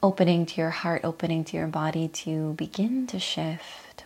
opening 0.03 0.47
to 0.47 0.61
your 0.61 0.71
heart, 0.71 1.03
opening 1.05 1.45
to 1.45 1.57
your 1.57 1.67
body 1.67 2.09
to 2.09 2.53
begin 2.55 3.07
to 3.09 3.19
shift. 3.19 4.05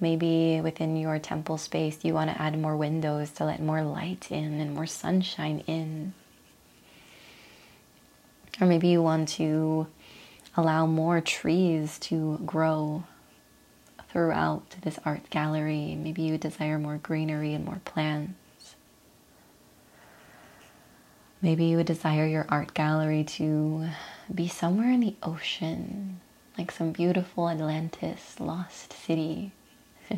Maybe 0.00 0.60
within 0.60 0.96
your 0.96 1.18
temple 1.18 1.58
space, 1.58 2.04
you 2.04 2.14
want 2.14 2.30
to 2.30 2.40
add 2.40 2.58
more 2.58 2.76
windows 2.76 3.30
to 3.32 3.44
let 3.44 3.62
more 3.62 3.82
light 3.82 4.28
in 4.30 4.60
and 4.60 4.74
more 4.74 4.86
sunshine 4.86 5.62
in. 5.66 6.14
Or 8.60 8.66
maybe 8.66 8.88
you 8.88 9.02
want 9.02 9.28
to 9.30 9.86
allow 10.56 10.86
more 10.86 11.20
trees 11.20 11.98
to 11.98 12.38
grow 12.44 13.04
throughout 14.10 14.76
this 14.82 14.98
art 15.04 15.30
gallery. 15.30 15.94
Maybe 15.94 16.22
you 16.22 16.38
desire 16.38 16.78
more 16.78 16.98
greenery 16.98 17.54
and 17.54 17.64
more 17.64 17.80
plants. 17.84 18.74
Maybe 21.42 21.64
you 21.66 21.78
would 21.78 21.86
desire 21.86 22.26
your 22.26 22.46
art 22.48 22.74
gallery 22.74 23.24
to 23.24 23.88
be 24.34 24.48
somewhere 24.48 24.90
in 24.90 25.00
the 25.00 25.14
ocean, 25.22 26.20
like 26.58 26.70
some 26.70 26.92
beautiful 26.92 27.48
Atlantis 27.48 28.38
lost 28.38 28.92
city. 28.92 29.52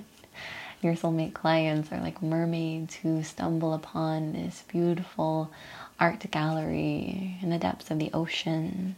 your 0.82 0.94
soulmate 0.94 1.34
clients 1.34 1.92
are 1.92 2.00
like 2.00 2.22
mermaids 2.22 2.96
who 2.96 3.22
stumble 3.22 3.72
upon 3.72 4.32
this 4.32 4.64
beautiful 4.66 5.52
art 6.00 6.28
gallery 6.32 7.38
in 7.40 7.50
the 7.50 7.58
depths 7.58 7.90
of 7.92 8.00
the 8.00 8.10
ocean. 8.12 8.96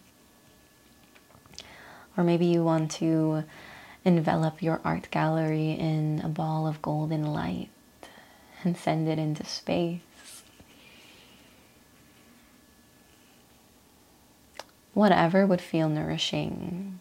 Or 2.16 2.24
maybe 2.24 2.46
you 2.46 2.62
want 2.62 2.90
to 2.92 3.44
envelop 4.04 4.62
your 4.62 4.80
art 4.84 5.10
gallery 5.10 5.72
in 5.72 6.20
a 6.24 6.28
ball 6.28 6.66
of 6.66 6.82
golden 6.82 7.32
light 7.32 7.70
and 8.62 8.76
send 8.76 9.08
it 9.08 9.18
into 9.18 9.44
space. 9.44 10.00
whatever 14.94 15.44
would 15.44 15.60
feel 15.60 15.88
nourishing. 15.88 16.98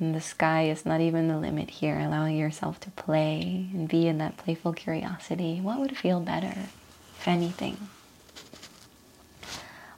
And 0.00 0.14
the 0.14 0.20
sky 0.20 0.64
is 0.64 0.84
not 0.84 1.00
even 1.00 1.28
the 1.28 1.38
limit 1.38 1.70
here, 1.70 2.00
allowing 2.00 2.36
yourself 2.36 2.80
to 2.80 2.90
play 2.90 3.68
and 3.72 3.88
be 3.88 4.08
in 4.08 4.18
that 4.18 4.36
playful 4.36 4.72
curiosity. 4.72 5.60
What 5.60 5.78
would 5.78 5.96
feel 5.96 6.18
better, 6.18 6.54
if 7.16 7.28
anything? 7.28 7.76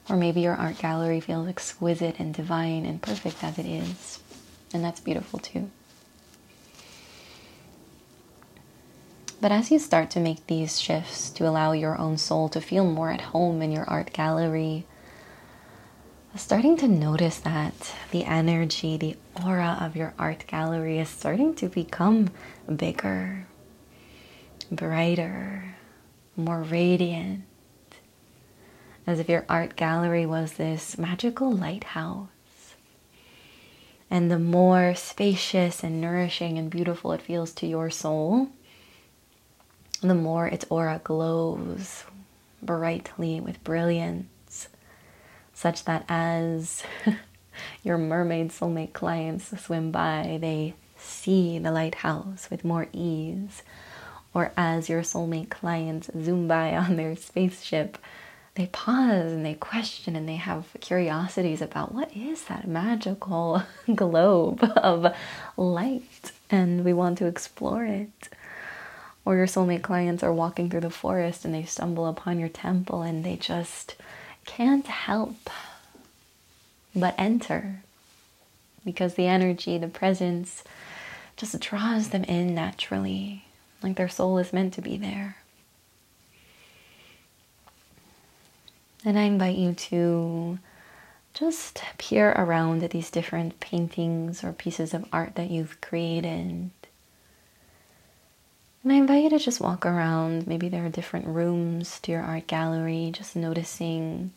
Or 0.08 0.16
maybe 0.16 0.40
your 0.40 0.54
art 0.54 0.78
gallery 0.78 1.20
feels 1.20 1.48
exquisite 1.48 2.16
and 2.18 2.34
divine 2.34 2.84
and 2.84 3.00
perfect 3.00 3.42
as 3.42 3.58
it 3.58 3.66
is. 3.66 4.20
And 4.76 4.84
that's 4.84 5.00
beautiful 5.00 5.38
too. 5.38 5.70
But 9.40 9.50
as 9.50 9.70
you 9.70 9.78
start 9.78 10.10
to 10.10 10.20
make 10.20 10.46
these 10.46 10.78
shifts 10.78 11.30
to 11.30 11.48
allow 11.48 11.72
your 11.72 11.96
own 11.96 12.18
soul 12.18 12.50
to 12.50 12.60
feel 12.60 12.84
more 12.84 13.10
at 13.10 13.22
home 13.22 13.62
in 13.62 13.72
your 13.72 13.88
art 13.88 14.12
gallery, 14.12 14.84
starting 16.34 16.76
to 16.76 16.88
notice 16.88 17.38
that 17.38 17.94
the 18.10 18.26
energy, 18.26 18.98
the 18.98 19.16
aura 19.42 19.78
of 19.80 19.96
your 19.96 20.12
art 20.18 20.44
gallery 20.46 20.98
is 20.98 21.08
starting 21.08 21.54
to 21.54 21.70
become 21.70 22.28
bigger, 22.76 23.46
brighter, 24.70 25.74
more 26.36 26.60
radiant. 26.60 27.44
As 29.06 29.20
if 29.20 29.26
your 29.30 29.46
art 29.48 29.74
gallery 29.74 30.26
was 30.26 30.52
this 30.52 30.98
magical 30.98 31.50
lighthouse. 31.50 32.28
And 34.10 34.30
the 34.30 34.38
more 34.38 34.94
spacious 34.94 35.82
and 35.82 36.00
nourishing 36.00 36.58
and 36.58 36.70
beautiful 36.70 37.12
it 37.12 37.22
feels 37.22 37.52
to 37.54 37.66
your 37.66 37.90
soul, 37.90 38.48
the 40.00 40.14
more 40.14 40.46
its 40.46 40.64
aura 40.70 41.00
glows 41.02 42.04
brightly 42.62 43.40
with 43.40 43.62
brilliance 43.64 44.68
such 45.56 45.84
that 45.86 46.04
as 46.06 46.82
your 47.82 47.96
mermaid 47.96 48.50
soulmate 48.50 48.92
clients 48.92 49.58
swim 49.58 49.90
by, 49.90 50.36
they 50.38 50.74
see 50.98 51.58
the 51.58 51.72
lighthouse 51.72 52.48
with 52.50 52.62
more 52.62 52.88
ease. 52.92 53.62
Or 54.34 54.52
as 54.54 54.90
your 54.90 55.00
soulmate 55.00 55.48
clients 55.48 56.10
zoom 56.22 56.46
by 56.46 56.76
on 56.76 56.96
their 56.96 57.16
spaceship, 57.16 57.96
they 58.56 58.66
pause 58.66 59.32
and 59.32 59.44
they 59.44 59.54
question 59.54 60.16
and 60.16 60.26
they 60.28 60.36
have 60.36 60.66
curiosities 60.80 61.60
about 61.60 61.92
what 61.92 62.14
is 62.16 62.44
that 62.44 62.66
magical 62.66 63.62
globe 63.94 64.64
of 64.76 65.14
light 65.56 66.32
and 66.50 66.84
we 66.84 66.92
want 66.92 67.18
to 67.18 67.26
explore 67.26 67.84
it. 67.84 68.28
Or 69.24 69.36
your 69.36 69.46
soulmate 69.46 69.82
clients 69.82 70.22
are 70.22 70.32
walking 70.32 70.70
through 70.70 70.80
the 70.80 70.90
forest 70.90 71.44
and 71.44 71.54
they 71.54 71.64
stumble 71.64 72.06
upon 72.06 72.38
your 72.38 72.48
temple 72.48 73.02
and 73.02 73.24
they 73.24 73.36
just 73.36 73.96
can't 74.46 74.86
help 74.86 75.50
but 76.94 77.14
enter 77.18 77.82
because 78.84 79.14
the 79.14 79.26
energy, 79.26 79.76
the 79.76 79.88
presence 79.88 80.64
just 81.36 81.58
draws 81.60 82.08
them 82.08 82.24
in 82.24 82.54
naturally, 82.54 83.44
like 83.82 83.96
their 83.96 84.08
soul 84.08 84.38
is 84.38 84.52
meant 84.52 84.72
to 84.74 84.80
be 84.80 84.96
there. 84.96 85.36
And 89.04 89.18
I 89.18 89.22
invite 89.22 89.56
you 89.56 89.74
to 89.74 90.58
just 91.34 91.82
peer 91.98 92.32
around 92.32 92.82
at 92.82 92.90
these 92.90 93.10
different 93.10 93.60
paintings 93.60 94.42
or 94.42 94.52
pieces 94.52 94.94
of 94.94 95.04
art 95.12 95.34
that 95.36 95.50
you've 95.50 95.80
created 95.80 96.70
And 98.82 98.92
I 98.92 98.94
invite 98.94 99.24
you 99.24 99.30
to 99.30 99.38
just 99.38 99.60
walk 99.60 99.84
around. 99.84 100.46
Maybe 100.46 100.68
there 100.68 100.84
are 100.86 100.88
different 100.88 101.26
rooms 101.26 101.98
to 102.00 102.12
your 102.12 102.22
art 102.22 102.46
gallery, 102.46 103.10
just 103.12 103.36
noticing 103.36 104.32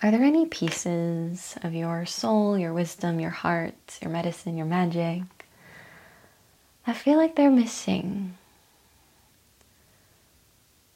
are 0.00 0.12
there 0.12 0.22
any 0.22 0.46
pieces 0.46 1.56
of 1.62 1.74
your 1.74 2.06
soul, 2.06 2.56
your 2.56 2.72
wisdom, 2.72 3.18
your 3.18 3.30
heart, 3.30 3.98
your 4.00 4.10
medicine, 4.12 4.56
your 4.56 4.66
magic 4.66 5.22
I 6.86 6.94
feel 6.94 7.18
like 7.18 7.36
they're 7.36 7.50
missing? 7.50 8.37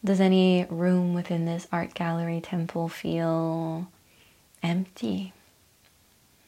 Does 0.05 0.21
any 0.21 0.67
room 0.69 1.15
within 1.15 1.45
this 1.45 1.69
art 1.71 1.95
gallery 1.95 2.41
temple 2.41 2.89
feel 2.89 3.87
empty? 4.61 5.33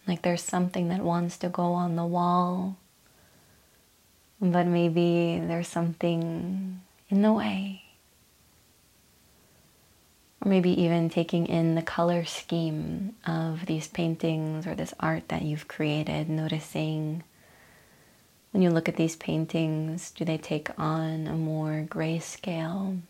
Like 0.09 0.23
there's 0.23 0.43
something 0.43 0.89
that 0.89 1.03
wants 1.03 1.37
to 1.39 1.49
go 1.49 1.73
on 1.73 1.95
the 1.95 2.05
wall, 2.05 2.77
but 4.41 4.67
maybe 4.67 5.39
there's 5.39 5.69
something 5.69 6.81
in 7.09 7.23
the 7.23 7.33
way. 7.33 7.83
Or 10.45 10.49
maybe 10.49 10.83
even 10.83 11.09
taking 11.09 11.47
in 11.47 11.77
the 11.77 11.83
color 11.83 12.25
scheme 12.25 13.15
of 13.25 13.67
these 13.67 13.87
paintings 13.87 14.67
or 14.67 14.75
this 14.75 14.93
art 14.99 15.29
that 15.29 15.43
you've 15.43 15.69
created, 15.69 16.29
noticing 16.29 17.23
when 18.51 18.63
you 18.63 18.71
look 18.71 18.89
at 18.89 18.97
these 18.97 19.17
paintings, 19.17 20.11
do 20.11 20.25
they 20.25 20.39
take 20.39 20.71
on 20.79 21.27
a 21.27 21.35
more 21.35 21.87
grayscale, 21.89 23.01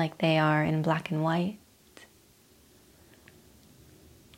like 0.00 0.18
they 0.18 0.38
are 0.38 0.62
in 0.64 0.82
black 0.82 1.10
and 1.10 1.22
white? 1.22 1.58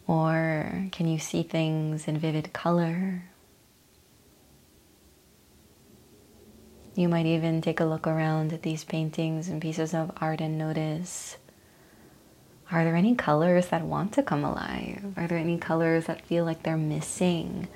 Or 0.07 0.89
can 0.93 1.09
you 1.09 1.19
see 1.19 1.43
things 1.43 2.07
in 2.07 2.19
vivid 2.19 2.53
color? 2.53 3.25
You 6.95 7.09
might 7.09 7.27
even 7.27 7.61
take 7.61 7.81
a 7.81 7.85
look 7.85 8.07
around 8.07 8.53
at 8.53 8.63
these 8.63 8.85
paintings 8.85 9.49
and 9.49 9.61
pieces 9.61 9.93
of 9.93 10.13
art 10.21 10.41
and 10.41 10.57
notice 10.57 11.37
are 12.71 12.83
there 12.83 12.97
any 12.97 13.15
colors 13.15 13.69
that 13.69 13.83
want 13.83 14.13
to 14.15 14.25
come 14.25 14.45
alive? 14.45 15.13
Are 15.17 15.29
there 15.29 15.39
any 15.39 15.57
colors 15.57 16.07
that 16.07 16.27
feel 16.27 16.45
like 16.45 16.65
they're 16.65 16.77
missing? 16.77 17.69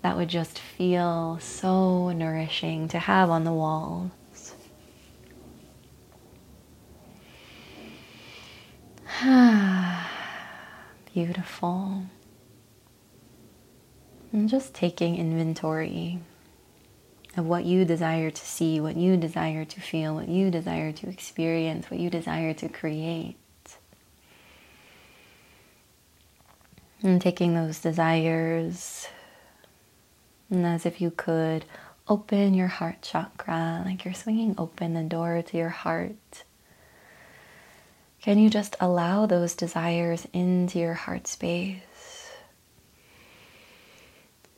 That 0.00 0.16
would 0.16 0.28
just 0.28 0.58
feel 0.58 1.38
so 1.38 2.10
nourishing 2.12 2.88
to 2.88 2.98
have 2.98 3.28
on 3.28 3.44
the 3.44 3.52
walls. 3.52 4.10
Beautiful. 11.14 12.02
And 14.30 14.46
just 14.46 14.74
taking 14.74 15.16
inventory 15.16 16.18
of 17.34 17.46
what 17.46 17.64
you 17.64 17.86
desire 17.86 18.30
to 18.30 18.44
see, 18.44 18.78
what 18.78 18.96
you 18.96 19.16
desire 19.16 19.64
to 19.64 19.80
feel, 19.80 20.14
what 20.14 20.28
you 20.28 20.50
desire 20.50 20.92
to 20.92 21.08
experience, 21.08 21.90
what 21.90 21.98
you 21.98 22.10
desire 22.10 22.52
to 22.54 22.68
create. 22.68 23.36
And 27.02 27.20
taking 27.20 27.54
those 27.54 27.78
desires, 27.78 29.08
and 30.50 30.66
as 30.66 30.84
if 30.84 31.00
you 31.00 31.10
could 31.10 31.64
open 32.06 32.52
your 32.52 32.68
heart 32.68 33.00
chakra, 33.00 33.82
like 33.86 34.04
you're 34.04 34.14
swinging 34.14 34.54
open 34.58 34.92
the 34.92 35.02
door 35.04 35.40
to 35.40 35.56
your 35.56 35.70
heart. 35.70 36.44
Can 38.26 38.40
you 38.40 38.50
just 38.50 38.74
allow 38.80 39.26
those 39.26 39.54
desires 39.54 40.26
into 40.32 40.80
your 40.80 40.94
heart 40.94 41.28
space? 41.28 42.32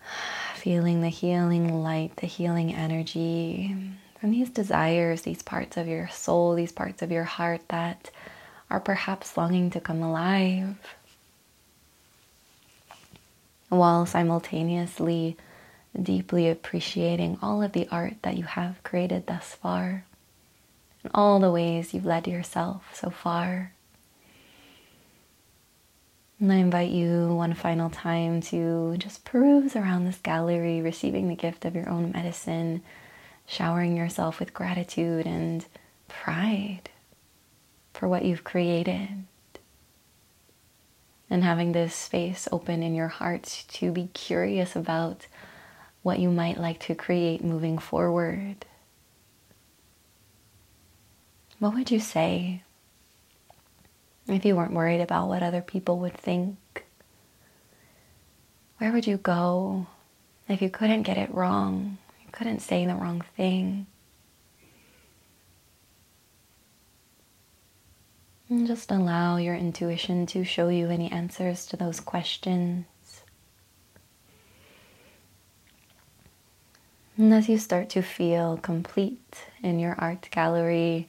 Feeling 0.54 1.02
the 1.02 1.10
healing 1.10 1.82
light, 1.82 2.16
the 2.16 2.26
healing 2.26 2.74
energy 2.74 3.76
from 4.18 4.30
these 4.30 4.48
desires, 4.48 5.20
these 5.20 5.42
parts 5.42 5.76
of 5.76 5.86
your 5.86 6.08
soul, 6.08 6.54
these 6.54 6.72
parts 6.72 7.02
of 7.02 7.12
your 7.12 7.24
heart 7.24 7.60
that 7.68 8.10
are 8.70 8.80
perhaps 8.80 9.36
longing 9.36 9.68
to 9.72 9.80
come 9.80 10.02
alive 10.02 10.78
while 13.68 14.06
simultaneously 14.06 15.36
deeply 16.02 16.48
appreciating 16.48 17.38
all 17.42 17.62
of 17.62 17.72
the 17.72 17.86
art 17.90 18.14
that 18.22 18.38
you 18.38 18.44
have 18.44 18.82
created 18.82 19.26
thus 19.26 19.54
far 19.56 20.06
and 21.02 21.12
all 21.14 21.38
the 21.40 21.50
ways 21.50 21.94
you've 21.94 22.06
led 22.06 22.26
yourself 22.26 22.94
so 22.94 23.10
far. 23.10 23.72
And 26.40 26.52
I 26.52 26.56
invite 26.56 26.90
you 26.90 27.34
one 27.34 27.54
final 27.54 27.90
time 27.90 28.40
to 28.42 28.96
just 28.98 29.24
peruse 29.24 29.74
around 29.74 30.04
this 30.04 30.18
gallery, 30.18 30.80
receiving 30.80 31.28
the 31.28 31.34
gift 31.34 31.64
of 31.64 31.74
your 31.74 31.88
own 31.88 32.12
medicine, 32.12 32.82
showering 33.46 33.96
yourself 33.96 34.38
with 34.38 34.54
gratitude 34.54 35.26
and 35.26 35.66
pride 36.06 36.90
for 37.92 38.06
what 38.08 38.24
you've 38.24 38.44
created 38.44 39.08
and 41.30 41.44
having 41.44 41.72
this 41.72 41.94
space 41.94 42.48
open 42.52 42.82
in 42.82 42.94
your 42.94 43.08
heart 43.08 43.64
to 43.68 43.92
be 43.92 44.08
curious 44.14 44.74
about 44.74 45.26
what 46.02 46.18
you 46.18 46.30
might 46.30 46.58
like 46.58 46.78
to 46.80 46.94
create 46.94 47.44
moving 47.44 47.78
forward. 47.78 48.64
What 51.58 51.74
would 51.74 51.90
you 51.90 51.98
say 51.98 52.62
if 54.28 54.44
you 54.44 54.54
weren't 54.54 54.74
worried 54.74 55.00
about 55.00 55.28
what 55.28 55.42
other 55.42 55.60
people 55.60 55.98
would 55.98 56.14
think? 56.14 56.84
Where 58.78 58.92
would 58.92 59.08
you 59.08 59.16
go 59.16 59.86
if 60.48 60.62
you 60.62 60.70
couldn't 60.70 61.02
get 61.02 61.18
it 61.18 61.34
wrong? 61.34 61.98
You 62.24 62.28
couldn't 62.30 62.60
say 62.60 62.86
the 62.86 62.94
wrong 62.94 63.24
thing? 63.36 63.86
And 68.48 68.66
just 68.66 68.92
allow 68.92 69.36
your 69.36 69.56
intuition 69.56 70.26
to 70.26 70.44
show 70.44 70.68
you 70.68 70.88
any 70.88 71.10
answers 71.10 71.66
to 71.66 71.76
those 71.76 71.98
questions. 71.98 72.86
And 77.16 77.34
as 77.34 77.48
you 77.48 77.58
start 77.58 77.90
to 77.90 78.02
feel 78.02 78.56
complete 78.58 79.44
in 79.60 79.80
your 79.80 79.96
art 79.98 80.28
gallery, 80.30 81.08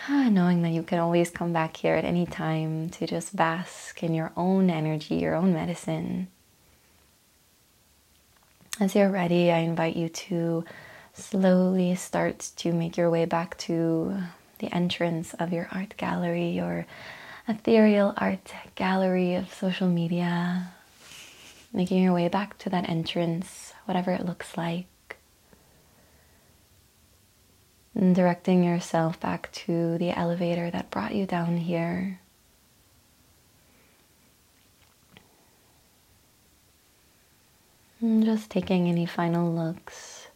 knowing 0.08 0.62
that 0.62 0.70
you 0.70 0.82
can 0.82 0.98
always 0.98 1.30
come 1.30 1.52
back 1.52 1.76
here 1.76 1.94
at 1.94 2.04
any 2.04 2.26
time 2.26 2.90
to 2.90 3.06
just 3.06 3.34
bask 3.34 4.02
in 4.02 4.14
your 4.14 4.32
own 4.36 4.70
energy, 4.70 5.16
your 5.16 5.34
own 5.34 5.52
medicine. 5.52 6.28
As 8.78 8.94
you're 8.94 9.10
ready, 9.10 9.50
I 9.50 9.58
invite 9.58 9.96
you 9.96 10.08
to 10.08 10.64
slowly 11.14 11.94
start 11.94 12.50
to 12.56 12.72
make 12.72 12.96
your 12.96 13.10
way 13.10 13.24
back 13.24 13.56
to 13.58 14.18
the 14.58 14.72
entrance 14.74 15.34
of 15.34 15.52
your 15.52 15.68
art 15.72 15.96
gallery, 15.96 16.50
your 16.50 16.86
ethereal 17.48 18.12
art 18.18 18.52
gallery 18.74 19.34
of 19.34 19.52
social 19.52 19.88
media, 19.88 20.72
making 21.72 22.02
your 22.02 22.12
way 22.12 22.28
back 22.28 22.58
to 22.58 22.70
that 22.70 22.88
entrance, 22.88 23.72
whatever 23.86 24.10
it 24.12 24.26
looks 24.26 24.56
like. 24.56 24.86
And 27.96 28.14
directing 28.14 28.62
yourself 28.62 29.18
back 29.18 29.50
to 29.52 29.96
the 29.96 30.10
elevator 30.10 30.70
that 30.70 30.90
brought 30.90 31.14
you 31.14 31.24
down 31.24 31.56
here. 31.56 32.20
And 38.02 38.22
just 38.22 38.50
taking 38.50 38.86
any 38.86 39.06
final 39.06 39.50
looks, 39.50 40.28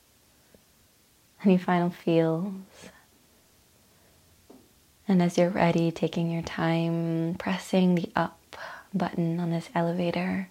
any 1.44 1.58
final 1.58 1.90
feels. 1.90 2.54
And 5.06 5.20
as 5.20 5.36
you're 5.36 5.50
ready, 5.50 5.90
taking 5.90 6.30
your 6.30 6.42
time, 6.42 7.34
pressing 7.38 7.94
the 7.94 8.10
up 8.16 8.56
button 8.94 9.38
on 9.38 9.50
this 9.50 9.68
elevator. 9.74 10.48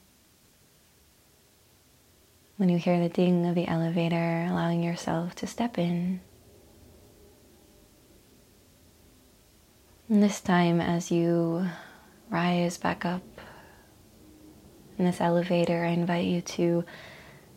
When 2.57 2.69
you 2.69 2.77
hear 2.77 2.99
the 2.99 3.09
ding 3.09 3.47
of 3.47 3.55
the 3.55 3.67
elevator, 3.67 4.45
allowing 4.47 4.83
yourself 4.83 5.33
to 5.35 5.47
step 5.47 5.79
in. 5.79 6.21
And 10.09 10.23
this 10.23 10.41
time, 10.41 10.81
as 10.81 11.11
you 11.11 11.67
rise 12.31 12.79
back 12.79 13.05
up 13.05 13.21
in 14.97 15.05
this 15.05 15.21
elevator, 15.21 15.85
I 15.85 15.89
invite 15.89 16.25
you 16.25 16.41
to 16.41 16.83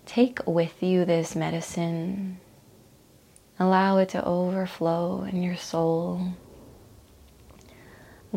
take 0.04 0.46
with 0.46 0.82
you 0.82 1.06
this 1.06 1.34
medicine. 1.34 2.38
Allow 3.58 3.96
it 3.98 4.10
to 4.10 4.22
overflow 4.22 5.22
in 5.22 5.42
your 5.42 5.56
soul 5.56 6.34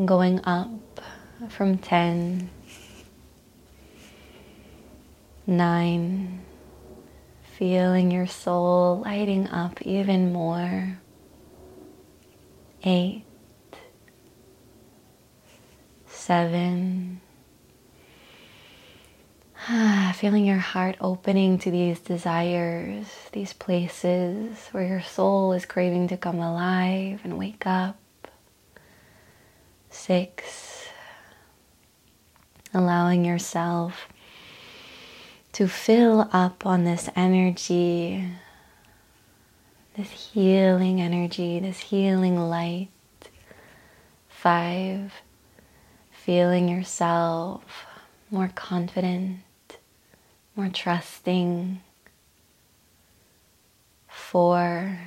going 0.05 0.39
up 0.45 1.01
from 1.49 1.77
10, 1.77 2.49
9, 5.45 6.41
feeling 7.57 8.11
your 8.11 8.27
soul 8.27 9.01
lighting 9.05 9.49
up 9.49 9.81
even 9.81 10.31
more, 10.31 10.99
8, 12.81 13.25
7, 16.25 17.21
ah, 19.69 20.11
Feeling 20.17 20.43
your 20.43 20.57
heart 20.57 20.95
opening 20.99 21.59
to 21.59 21.69
these 21.69 21.99
desires, 21.99 23.05
these 23.31 23.53
places 23.53 24.69
where 24.71 24.87
your 24.87 25.03
soul 25.03 25.53
is 25.53 25.67
craving 25.67 26.07
to 26.07 26.17
come 26.17 26.39
alive 26.39 27.19
and 27.23 27.37
wake 27.37 27.67
up. 27.67 27.99
Six, 29.91 30.87
allowing 32.73 33.23
yourself 33.23 34.07
to 35.51 35.67
fill 35.67 36.27
up 36.33 36.65
on 36.65 36.85
this 36.85 37.07
energy, 37.15 38.27
this 39.95 40.31
healing 40.33 40.99
energy, 40.99 41.59
this 41.59 41.81
healing 41.81 42.39
light. 42.39 42.89
Five, 44.27 45.13
feeling 46.25 46.67
yourself 46.67 47.85
more 48.31 48.49
confident, 48.55 49.37
more 50.55 50.69
trusting. 50.69 51.79
Four, 54.07 54.97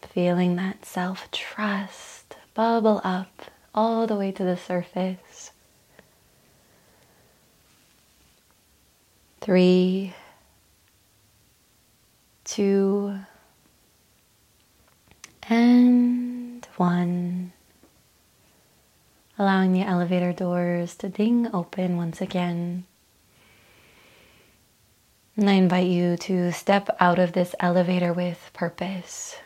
feeling 0.00 0.56
that 0.56 0.86
self 0.86 1.30
trust 1.30 2.36
bubble 2.54 3.02
up 3.04 3.42
all 3.74 4.06
the 4.06 4.16
way 4.16 4.32
to 4.32 4.42
the 4.42 4.56
surface. 4.56 5.50
Three, 9.42 10.14
two, 12.44 13.18
and 15.50 16.66
one. 16.78 17.52
Allowing 19.38 19.72
the 19.72 19.82
elevator 19.82 20.32
doors 20.32 20.94
to 20.96 21.08
ding 21.08 21.48
open 21.54 21.96
once 21.96 22.20
again. 22.20 22.84
And 25.36 25.48
I 25.48 25.54
invite 25.54 25.86
you 25.86 26.18
to 26.18 26.52
step 26.52 26.94
out 27.00 27.18
of 27.18 27.32
this 27.32 27.54
elevator 27.58 28.12
with 28.12 28.50
purpose, 28.52 29.36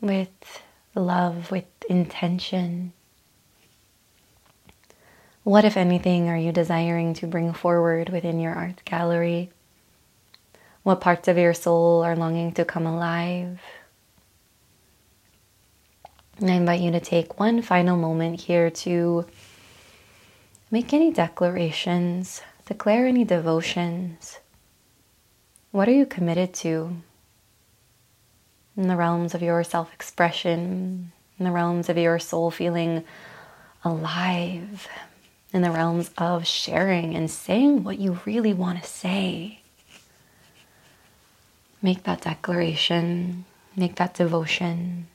with 0.00 0.62
love, 0.94 1.50
with 1.50 1.64
intention. 1.88 2.92
What, 5.42 5.64
if 5.64 5.76
anything, 5.76 6.28
are 6.28 6.36
you 6.36 6.52
desiring 6.52 7.14
to 7.14 7.26
bring 7.26 7.52
forward 7.52 8.10
within 8.10 8.38
your 8.38 8.54
art 8.54 8.82
gallery? 8.84 9.50
What 10.84 11.00
parts 11.00 11.26
of 11.26 11.36
your 11.36 11.54
soul 11.54 12.04
are 12.04 12.14
longing 12.14 12.52
to 12.52 12.64
come 12.64 12.86
alive? 12.86 13.60
And 16.40 16.50
I 16.50 16.54
invite 16.54 16.80
you 16.80 16.92
to 16.92 17.00
take 17.00 17.40
one 17.40 17.62
final 17.62 17.96
moment 17.96 18.42
here 18.42 18.70
to 18.70 19.26
make 20.70 20.92
any 20.92 21.12
declarations, 21.12 22.42
declare 22.64 23.06
any 23.06 23.24
devotions. 23.24 24.38
What 25.72 25.88
are 25.88 25.92
you 25.92 26.06
committed 26.06 26.54
to 26.54 26.96
in 28.76 28.86
the 28.86 28.96
realms 28.96 29.34
of 29.34 29.42
your 29.42 29.64
self 29.64 29.92
expression, 29.92 31.10
in 31.38 31.44
the 31.44 31.50
realms 31.50 31.88
of 31.88 31.98
your 31.98 32.20
soul 32.20 32.52
feeling 32.52 33.02
alive, 33.84 34.86
in 35.52 35.62
the 35.62 35.72
realms 35.72 36.12
of 36.18 36.46
sharing 36.46 37.16
and 37.16 37.28
saying 37.28 37.82
what 37.82 37.98
you 37.98 38.20
really 38.24 38.54
want 38.54 38.80
to 38.80 38.88
say? 38.88 39.58
Make 41.82 42.04
that 42.04 42.20
declaration, 42.20 43.44
make 43.74 43.96
that 43.96 44.14
devotion. 44.14 45.08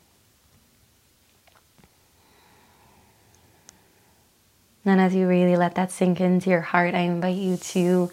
And 4.86 5.00
as 5.00 5.16
you 5.16 5.28
really 5.28 5.56
let 5.56 5.76
that 5.76 5.92
sink 5.92 6.20
into 6.20 6.50
your 6.50 6.62
heart, 6.62 6.94
I 6.94 7.00
invite 7.00 7.38
you 7.38 7.56
to 7.56 8.12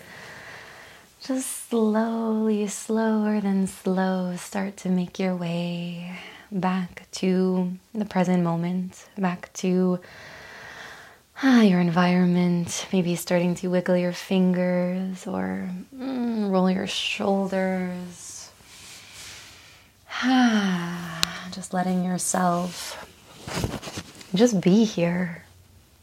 just 1.20 1.68
slowly, 1.68 2.66
slower 2.68 3.40
than 3.40 3.66
slow, 3.66 4.37
start 4.37 4.76
to 4.78 4.88
make 4.88 5.18
your 5.18 5.35
way 5.35 6.16
back 6.52 7.09
to 7.12 7.72
the 7.92 8.04
present 8.04 8.44
moment, 8.44 9.09
back 9.18 9.52
to 9.54 9.98
ah, 11.42 11.62
your 11.62 11.80
environment. 11.80 12.87
Maybe 12.92 13.16
starting 13.16 13.56
to 13.56 13.68
wiggle 13.68 13.96
your 13.96 14.12
fingers 14.12 15.26
or 15.26 15.68
mm, 15.94 16.50
roll 16.50 16.70
your 16.70 16.87
shoulders. 16.87 18.50
Ah, 20.22 21.48
just 21.52 21.74
letting 21.74 22.04
yourself 22.04 23.06
just 24.35 24.61
be 24.61 24.85
here 24.85 25.42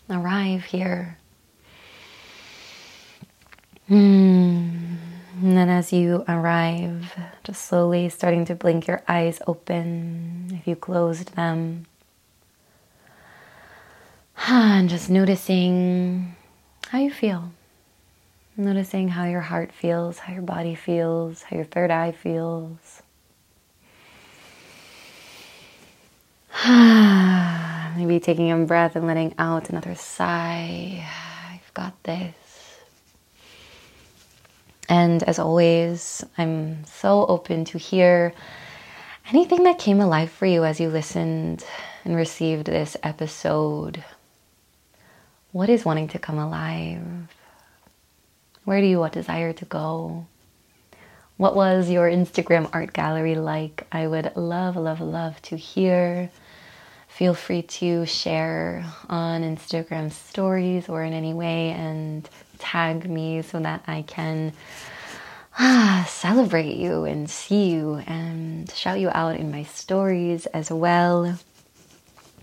arrive 0.09 0.65
here. 0.65 1.17
Hmm. 3.87 4.95
And 5.41 5.55
then 5.55 5.69
as 5.69 5.93
you 5.93 6.25
arrive, 6.27 7.13
just 7.43 7.65
slowly 7.65 8.09
starting 8.09 8.43
to 8.45 8.55
blink 8.55 8.87
your 8.87 9.03
eyes 9.07 9.39
open 9.45 10.49
if 10.59 10.67
you 10.67 10.75
closed 10.75 11.35
them. 11.35 11.85
And 14.49 14.89
just 14.89 15.09
noticing 15.09 16.35
how 16.87 16.99
you 16.99 17.11
feel. 17.11 17.51
Noticing 18.55 19.09
how 19.09 19.25
your 19.25 19.41
heart 19.41 19.71
feels, 19.71 20.19
how 20.19 20.33
your 20.33 20.41
body 20.41 20.73
feels, 20.73 21.43
how 21.43 21.55
your 21.55 21.65
third 21.65 21.91
eye 21.91 22.11
feels. 22.11 23.01
Maybe 27.97 28.19
taking 28.19 28.51
a 28.51 28.57
breath 28.65 28.95
and 28.95 29.07
letting 29.07 29.33
out 29.39 29.71
another 29.71 29.95
sigh. 29.95 31.03
I've 31.49 31.73
got 31.73 32.03
this. 32.03 32.35
And 34.87 35.23
as 35.23 35.39
always, 35.39 36.23
I'm 36.37 36.85
so 36.85 37.25
open 37.25 37.65
to 37.65 37.79
hear 37.79 38.33
anything 39.31 39.63
that 39.63 39.79
came 39.79 39.99
alive 39.99 40.29
for 40.29 40.45
you 40.45 40.63
as 40.63 40.79
you 40.79 40.89
listened 40.89 41.65
and 42.05 42.15
received 42.15 42.67
this 42.67 42.95
episode. 43.01 44.03
What 45.51 45.67
is 45.67 45.83
wanting 45.83 46.09
to 46.09 46.19
come 46.19 46.37
alive? 46.37 47.01
Where 48.63 48.79
do 48.79 48.85
you 48.85 48.99
want 48.99 49.13
desire 49.13 49.53
to 49.53 49.65
go? 49.65 50.27
What 51.37 51.55
was 51.55 51.89
your 51.89 52.07
Instagram 52.07 52.69
art 52.73 52.93
gallery 52.93 53.33
like? 53.33 53.87
I 53.91 54.05
would 54.05 54.35
love, 54.35 54.75
love, 54.75 55.01
love 55.01 55.41
to 55.43 55.57
hear 55.57 56.29
feel 57.17 57.33
free 57.33 57.63
to 57.63 58.05
share 58.05 58.85
on 59.09 59.41
Instagram 59.41 60.11
stories 60.11 60.87
or 60.87 61.01
in 61.01 61.13
any 61.13 61.33
way 61.33 61.71
and 61.71 62.29
tag 62.59 63.09
me 63.09 63.41
so 63.41 63.59
that 63.59 63.83
I 63.87 64.03
can 64.03 64.53
ah, 65.57 66.05
celebrate 66.07 66.75
you 66.75 67.05
and 67.05 67.27
see 67.27 67.71
you 67.71 67.95
and 68.05 68.71
shout 68.71 68.99
you 68.99 69.09
out 69.09 69.35
in 69.35 69.49
my 69.49 69.63
stories 69.63 70.45
as 70.45 70.69
well. 70.69 71.39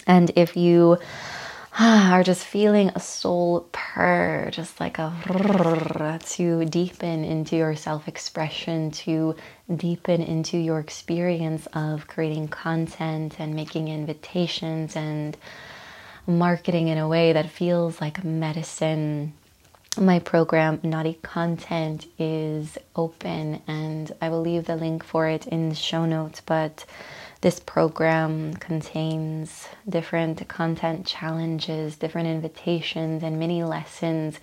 And 0.09 0.33
if 0.35 0.57
you 0.57 0.99
are 1.79 2.25
just 2.25 2.45
feeling 2.45 2.91
a 2.97 3.01
soul 3.01 3.69
purr, 3.71 4.49
just 4.51 4.81
like 4.81 4.99
a 4.99 5.13
to 6.31 6.65
deepen 6.65 7.23
into 7.23 7.55
your 7.55 7.77
self 7.77 8.09
expression, 8.09 8.91
to 8.91 9.37
deepen 9.75 10.23
into 10.23 10.59
your 10.59 10.79
experience 10.79 11.67
of 11.73 12.07
creating 12.07 12.49
content 12.49 13.39
and 13.39 13.55
making 13.55 13.89
invitations 13.89 14.97
and 14.97 15.37
marketing 16.27 16.89
in 16.89 16.99
a 16.99 17.09
way 17.09 17.33
that 17.33 17.51
feels 17.51 18.01
like 18.01 18.25
medicine. 18.25 19.33
My 19.97 20.19
program, 20.19 20.81
Naughty 20.83 21.15
Content, 21.23 22.07
is 22.19 22.77
open, 22.97 23.63
and 23.69 24.11
I 24.21 24.29
will 24.29 24.41
leave 24.41 24.65
the 24.65 24.77
link 24.77 25.05
for 25.05 25.29
it 25.29 25.47
in 25.47 25.69
the 25.69 25.75
show 25.75 26.05
notes. 26.05 26.41
But 26.41 26.85
this 27.43 27.61
program 27.61 28.55
contains 28.55 29.69
different 29.89 30.49
content 30.49 31.07
challenges, 31.07 31.97
different 31.97 32.29
invitations, 32.29 33.23
and 33.23 33.39
mini 33.39 33.63
lessons, 33.63 34.41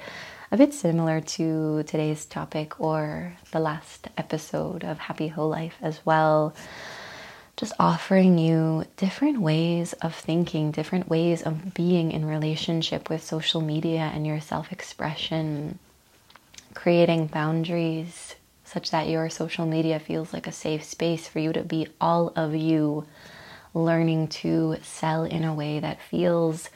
a 0.53 0.57
bit 0.57 0.73
similar 0.73 1.21
to 1.21 1.81
today's 1.83 2.25
topic 2.25 2.77
or 2.81 3.37
the 3.51 3.59
last 3.59 4.09
episode 4.17 4.83
of 4.83 4.99
Happy 4.99 5.29
Whole 5.29 5.47
Life 5.47 5.77
as 5.81 6.05
well. 6.05 6.53
Just 7.55 7.71
offering 7.79 8.37
you 8.37 8.83
different 8.97 9.39
ways 9.39 9.93
of 9.93 10.13
thinking, 10.13 10.71
different 10.71 11.07
ways 11.07 11.41
of 11.41 11.73
being 11.73 12.11
in 12.11 12.25
relationship 12.25 13.09
with 13.09 13.23
social 13.23 13.61
media 13.61 14.11
and 14.13 14.27
your 14.27 14.41
self 14.41 14.73
expression, 14.73 15.79
creating 16.73 17.27
boundaries 17.27 18.35
such 18.65 18.91
that 18.91 19.07
your 19.07 19.29
social 19.29 19.65
media 19.65 19.99
feels 19.99 20.33
like 20.33 20.47
a 20.47 20.51
safe 20.51 20.83
space 20.83 21.29
for 21.29 21.39
you 21.39 21.53
to 21.53 21.63
be 21.63 21.87
all 22.01 22.33
of 22.35 22.53
you, 22.53 23.05
learning 23.73 24.27
to 24.27 24.75
sell 24.81 25.23
in 25.23 25.45
a 25.45 25.53
way 25.53 25.79
that 25.79 26.01
feels 26.01 26.69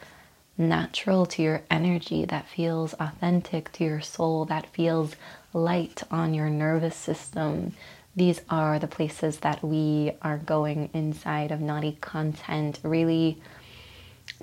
natural 0.57 1.25
to 1.25 1.41
your 1.41 1.61
energy, 1.69 2.25
that 2.25 2.47
feels 2.47 2.93
authentic 2.93 3.71
to 3.73 3.83
your 3.83 4.01
soul, 4.01 4.45
that 4.45 4.67
feels 4.67 5.15
light 5.53 6.03
on 6.11 6.33
your 6.33 6.49
nervous 6.49 6.95
system. 6.95 7.73
These 8.15 8.41
are 8.49 8.79
the 8.79 8.87
places 8.87 9.39
that 9.39 9.63
we 9.63 10.13
are 10.21 10.37
going 10.37 10.89
inside 10.93 11.51
of 11.51 11.59
naughty 11.59 11.97
content, 11.99 12.79
really 12.83 13.41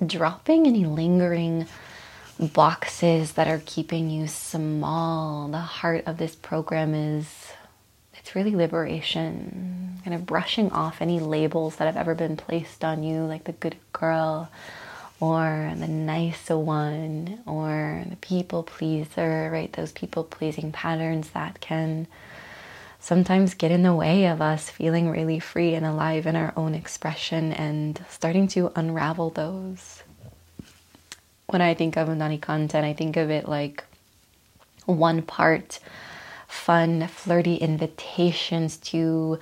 dropping 0.05 0.67
any 0.67 0.85
lingering 0.85 1.65
boxes 2.39 3.33
that 3.33 3.47
are 3.47 3.61
keeping 3.65 4.09
you 4.09 4.27
small. 4.27 5.47
The 5.47 5.59
heart 5.59 6.03
of 6.05 6.17
this 6.17 6.35
program 6.35 6.93
is 6.93 7.27
it's 8.15 8.35
really 8.35 8.55
liberation, 8.55 9.99
kind 10.03 10.13
of 10.13 10.25
brushing 10.25 10.71
off 10.71 11.01
any 11.01 11.19
labels 11.19 11.77
that 11.77 11.85
have 11.85 11.97
ever 11.97 12.15
been 12.15 12.37
placed 12.37 12.83
on 12.83 13.03
you, 13.03 13.23
like 13.23 13.43
the 13.45 13.51
good 13.53 13.75
girl 13.91 14.49
or 15.23 15.71
the 15.77 15.87
nice 15.87 16.49
one 16.49 17.39
or 17.45 18.03
the 18.09 18.17
people 18.17 18.61
pleaser, 18.61 19.49
right? 19.53 19.71
Those 19.71 19.93
people 19.93 20.25
pleasing 20.25 20.73
patterns 20.73 21.29
that 21.29 21.61
can 21.61 22.07
sometimes 22.99 23.53
get 23.53 23.71
in 23.71 23.83
the 23.83 23.93
way 23.93 24.25
of 24.25 24.41
us 24.41 24.69
feeling 24.69 25.09
really 25.09 25.39
free 25.39 25.75
and 25.75 25.85
alive 25.85 26.27
in 26.27 26.35
our 26.35 26.51
own 26.57 26.75
expression 26.75 27.53
and 27.53 28.03
starting 28.09 28.49
to 28.49 28.73
unravel 28.75 29.29
those. 29.29 30.03
When 31.47 31.61
I 31.61 31.73
think 31.73 31.95
of 31.95 32.09
Naughty 32.09 32.37
content, 32.37 32.83
I 32.83 32.91
think 32.91 33.15
of 33.15 33.29
it 33.29 33.47
like 33.47 33.85
one 34.85 35.21
part 35.21 35.79
fun, 36.49 37.07
flirty 37.07 37.55
invitations 37.55 38.75
to 38.75 39.39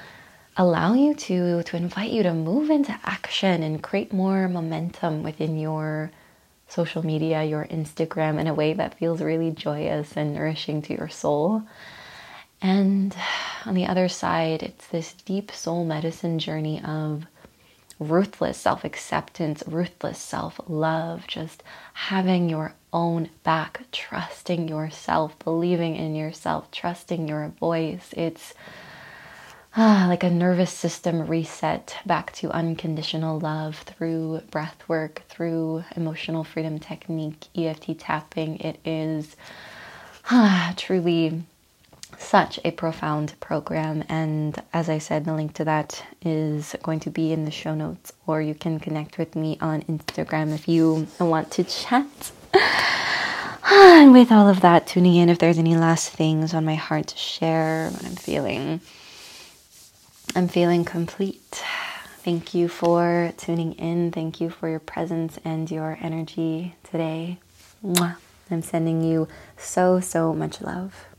allow 0.62 0.93
you 0.93 1.15
to 1.15 1.63
to 1.63 1.76
invite 1.76 2.12
you 2.12 2.21
to 2.21 2.34
move 2.34 2.69
into 2.69 2.95
action 3.04 3.63
and 3.63 3.82
create 3.82 4.13
more 4.13 4.47
momentum 4.47 5.24
within 5.24 5.58
your 5.58 6.12
social 6.67 7.04
media, 7.04 7.43
your 7.43 7.65
Instagram 7.65 8.39
in 8.39 8.45
a 8.45 8.54
way 8.54 8.71
that 8.74 8.97
feels 9.00 9.21
really 9.24 9.50
joyous 9.50 10.15
and 10.15 10.36
nourishing 10.36 10.84
to 10.84 10.95
your 10.95 11.10
soul. 11.10 11.63
And 12.62 13.15
on 13.65 13.74
the 13.74 13.88
other 13.88 14.08
side, 14.08 14.62
it's 14.62 14.86
this 14.88 15.13
deep 15.26 15.52
soul 15.52 15.84
medicine 15.84 16.38
journey 16.38 16.80
of 16.84 17.26
ruthless 17.97 18.60
self 18.60 18.84
acceptance, 18.84 19.63
ruthless 19.65 20.19
self 20.19 20.60
love, 20.67 21.26
just 21.26 21.63
having 21.93 22.50
your 22.50 22.76
own 22.93 23.32
back, 23.43 23.82
trusting 23.91 24.67
yourself, 24.67 25.38
believing 25.39 25.95
in 25.95 26.13
yourself, 26.13 26.69
trusting 26.69 27.28
your 27.28 27.47
voice. 27.60 28.13
It's 28.15 28.54
ah, 29.75 30.05
like 30.07 30.23
a 30.23 30.29
nervous 30.29 30.71
system 30.71 31.27
reset 31.27 31.97
back 32.05 32.31
to 32.34 32.51
unconditional 32.51 33.39
love 33.39 33.77
through 33.77 34.41
breath 34.51 34.84
work, 34.88 35.23
through 35.29 35.84
emotional 35.95 36.43
freedom 36.43 36.79
technique, 36.79 37.47
EFT 37.55 37.97
tapping. 37.99 38.57
It 38.60 38.79
is 38.86 39.36
ah, 40.29 40.73
truly 40.77 41.43
such 42.17 42.60
a 42.63 42.71
profound 42.71 43.34
program. 43.39 44.03
And 44.10 44.62
as 44.73 44.89
I 44.89 44.97
said, 44.97 45.25
the 45.25 45.34
link 45.34 45.53
to 45.55 45.65
that 45.65 46.03
is 46.21 46.75
going 46.84 46.99
to 47.01 47.10
be 47.10 47.31
in 47.31 47.45
the 47.45 47.51
show 47.51 47.73
notes, 47.73 48.13
or 48.27 48.41
you 48.41 48.53
can 48.53 48.79
connect 48.79 49.17
with 49.17 49.36
me 49.36 49.57
on 49.62 49.81
Instagram 49.84 50.53
if 50.53 50.67
you 50.67 51.07
want 51.19 51.51
to 51.51 51.63
chat. 51.63 52.31
And 53.63 54.12
with 54.12 54.31
all 54.31 54.49
of 54.49 54.62
that, 54.62 54.88
tuning 54.88 55.15
in 55.15 55.29
if 55.29 55.39
there's 55.39 55.57
any 55.57 55.77
last 55.77 56.10
things 56.10 56.53
on 56.53 56.65
my 56.65 56.75
heart 56.75 57.07
to 57.07 57.17
share, 57.17 57.89
what 57.91 58.03
I'm 58.03 58.15
feeling. 58.15 58.81
I'm 60.35 60.47
feeling 60.47 60.85
complete. 60.85 61.61
Thank 62.23 62.53
you 62.53 62.69
for 62.69 63.33
tuning 63.37 63.73
in. 63.73 64.11
Thank 64.11 64.39
you 64.39 64.49
for 64.49 64.69
your 64.69 64.79
presence 64.79 65.39
and 65.43 65.69
your 65.69 65.97
energy 66.01 66.75
today. 66.83 67.37
I'm 68.49 68.61
sending 68.61 69.03
you 69.03 69.27
so, 69.57 69.99
so 69.99 70.33
much 70.33 70.61
love. 70.61 71.11